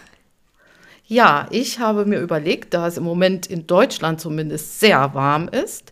ja, 1.09 1.47
ich 1.49 1.79
habe 1.79 2.05
mir 2.05 2.19
überlegt, 2.19 2.75
da 2.75 2.85
es 2.85 2.97
im 2.97 3.03
Moment 3.03 3.47
in 3.47 3.65
Deutschland 3.65 4.21
zumindest 4.21 4.79
sehr 4.79 5.15
warm 5.15 5.47
ist, 5.49 5.91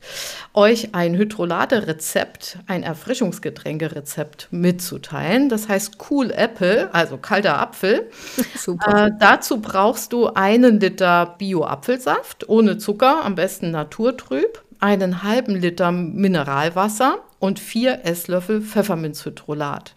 euch 0.53 0.93
ein 0.93 1.15
Hydrolade-Rezept, 1.15 2.59
ein 2.67 2.83
Erfrischungsgetränkerezept 2.83 4.49
mitzuteilen. 4.51 5.49
Das 5.49 5.69
heißt 5.69 5.97
Cool 6.07 6.29
Apple, 6.29 6.93
also 6.93 7.17
kalter 7.17 7.59
Apfel. 7.59 8.11
Super. 8.55 9.07
Äh, 9.07 9.11
dazu 9.19 9.59
brauchst 9.59 10.13
du 10.13 10.27
einen 10.27 10.79
Liter 10.79 11.33
Bio-Apfelsaft 11.39 12.47
ohne 12.47 12.77
Zucker, 12.77 13.25
am 13.25 13.33
besten 13.33 13.71
naturtrüb, 13.71 14.63
einen 14.79 15.23
halben 15.23 15.55
Liter 15.55 15.91
Mineralwasser 15.91 17.23
und 17.39 17.59
vier 17.59 18.05
Esslöffel 18.05 18.61
Pfefferminzhydrolat. 18.61 19.95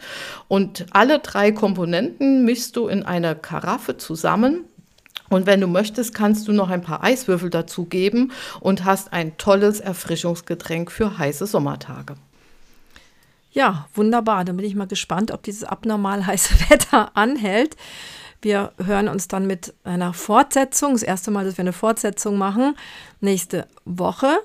Und 0.49 0.87
alle 0.93 1.19
drei 1.19 1.53
Komponenten 1.53 2.47
mischst 2.47 2.75
du 2.77 2.89
in 2.89 3.03
eine 3.03 3.37
Karaffe 3.37 3.99
zusammen 3.99 4.65
und 5.31 5.47
wenn 5.47 5.61
du 5.61 5.69
möchtest, 5.69 6.13
kannst 6.13 6.49
du 6.49 6.53
noch 6.53 6.69
ein 6.69 6.83
paar 6.83 7.03
Eiswürfel 7.03 7.49
dazugeben 7.49 8.33
und 8.61 8.85
hast 8.85 9.13
ein 9.13 9.39
tolles 9.39 9.81
Erfrischungsgetränk 9.81 10.91
für 10.91 11.17
heiße 11.17 11.47
Sommertage. 11.47 12.17
Ja, 13.53 13.89
wunderbar. 13.95 14.45
Dann 14.45 14.57
bin 14.57 14.67
ich 14.67 14.75
mal 14.75 14.87
gespannt, 14.87 15.31
ob 15.31 15.43
dieses 15.43 15.65
abnormal 15.65 16.27
heiße 16.27 16.55
Wetter 16.71 17.17
anhält. 17.17 17.77
Wir 18.43 18.73
hören 18.85 19.09
uns 19.09 19.29
dann 19.29 19.47
mit 19.47 19.75
einer 19.85 20.15
Fortsetzung, 20.15 20.93
das 20.93 21.03
erste 21.03 21.31
Mal, 21.31 21.45
dass 21.45 21.59
wir 21.59 21.63
eine 21.63 21.73
Fortsetzung 21.73 22.37
machen, 22.37 22.75
nächste 23.21 23.67
Woche. 23.85 24.39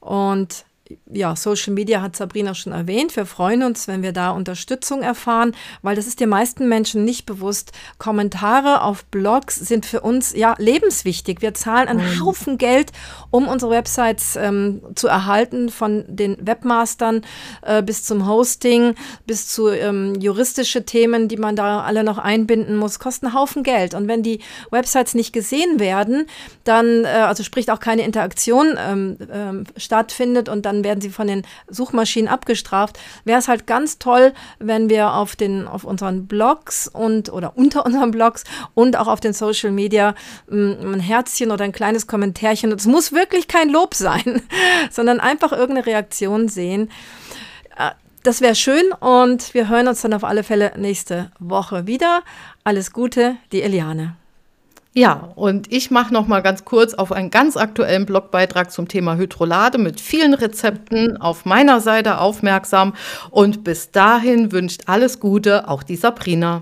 Und 0.00 0.64
ja, 1.10 1.36
Social 1.36 1.72
Media 1.72 2.02
hat 2.02 2.16
Sabrina 2.16 2.54
schon 2.54 2.72
erwähnt. 2.72 3.14
Wir 3.16 3.26
freuen 3.26 3.62
uns, 3.62 3.88
wenn 3.88 4.02
wir 4.02 4.12
da 4.12 4.30
Unterstützung 4.30 5.02
erfahren, 5.02 5.54
weil 5.82 5.96
das 5.96 6.06
ist 6.06 6.20
den 6.20 6.28
meisten 6.28 6.68
Menschen 6.68 7.04
nicht 7.04 7.26
bewusst. 7.26 7.72
Kommentare 7.98 8.82
auf 8.82 9.04
Blogs 9.06 9.56
sind 9.56 9.86
für 9.86 10.00
uns 10.00 10.34
ja 10.34 10.54
lebenswichtig. 10.58 11.42
Wir 11.42 11.54
zahlen 11.54 11.88
einen. 11.88 12.02
Haufen 12.22 12.58
Geld, 12.58 12.92
um 13.30 13.48
unsere 13.48 13.70
Websites 13.70 14.36
ähm, 14.36 14.82
zu 14.94 15.08
erhalten, 15.08 15.68
von 15.70 16.04
den 16.08 16.36
Webmastern 16.40 17.22
äh, 17.62 17.82
bis 17.82 18.04
zum 18.04 18.26
Hosting, 18.26 18.94
bis 19.26 19.48
zu 19.48 19.68
ähm, 19.68 20.14
juristische 20.20 20.84
Themen, 20.84 21.28
die 21.28 21.36
man 21.36 21.56
da 21.56 21.82
alle 21.82 22.04
noch 22.04 22.18
einbinden 22.18 22.76
muss, 22.76 22.98
kosten 22.98 23.26
einen 23.26 23.34
Haufen 23.34 23.62
Geld. 23.62 23.94
Und 23.94 24.08
wenn 24.08 24.22
die 24.22 24.40
Websites 24.70 25.14
nicht 25.14 25.32
gesehen 25.32 25.80
werden, 25.80 26.26
dann, 26.64 27.04
äh, 27.04 27.08
also 27.08 27.42
sprich 27.42 27.70
auch 27.70 27.80
keine 27.80 28.02
Interaktion 28.02 28.76
ähm, 28.78 29.16
ähm 29.30 29.64
stattfindet 29.76 30.48
und 30.48 30.66
dann 30.66 30.81
dann 30.82 30.84
werden 30.84 31.00
sie 31.00 31.10
von 31.10 31.26
den 31.26 31.42
Suchmaschinen 31.68 32.28
abgestraft. 32.28 32.98
Wäre 33.24 33.38
es 33.38 33.48
halt 33.48 33.66
ganz 33.66 33.98
toll, 33.98 34.32
wenn 34.58 34.88
wir 34.88 35.14
auf 35.14 35.36
den, 35.36 35.66
auf 35.66 35.84
unseren 35.84 36.26
Blogs 36.26 36.88
und 36.88 37.32
oder 37.32 37.52
unter 37.56 37.86
unseren 37.86 38.10
Blogs 38.10 38.44
und 38.74 38.96
auch 38.96 39.08
auf 39.08 39.20
den 39.20 39.32
Social 39.32 39.70
Media 39.70 40.14
mm, 40.48 40.94
ein 40.94 41.00
Herzchen 41.00 41.50
oder 41.50 41.64
ein 41.64 41.72
kleines 41.72 42.06
Kommentärchen. 42.06 42.72
Es 42.72 42.86
muss 42.86 43.12
wirklich 43.12 43.48
kein 43.48 43.70
Lob 43.70 43.94
sein, 43.94 44.42
sondern 44.90 45.20
einfach 45.20 45.52
irgendeine 45.52 45.86
Reaktion 45.86 46.48
sehen. 46.48 46.90
Äh, 47.78 47.90
das 48.22 48.40
wäre 48.40 48.54
schön 48.54 48.92
und 49.00 49.52
wir 49.52 49.68
hören 49.68 49.88
uns 49.88 50.02
dann 50.02 50.14
auf 50.14 50.22
alle 50.22 50.44
Fälle 50.44 50.72
nächste 50.76 51.32
Woche 51.40 51.86
wieder. 51.88 52.22
Alles 52.62 52.92
Gute, 52.92 53.36
die 53.50 53.62
Eliane. 53.62 54.14
Ja, 54.94 55.32
und 55.36 55.72
ich 55.72 55.90
mache 55.90 56.12
noch 56.12 56.26
mal 56.26 56.42
ganz 56.42 56.66
kurz 56.66 56.92
auf 56.92 57.12
einen 57.12 57.30
ganz 57.30 57.56
aktuellen 57.56 58.04
Blogbeitrag 58.04 58.70
zum 58.70 58.88
Thema 58.88 59.16
Hydrolade 59.16 59.78
mit 59.78 60.02
vielen 60.02 60.34
Rezepten 60.34 61.16
auf 61.16 61.46
meiner 61.46 61.80
Seite 61.80 62.18
aufmerksam. 62.18 62.92
Und 63.30 63.64
bis 63.64 63.90
dahin 63.90 64.52
wünscht 64.52 64.82
alles 64.86 65.18
Gute 65.18 65.66
auch 65.68 65.82
die 65.82 65.96
Sabrina. 65.96 66.60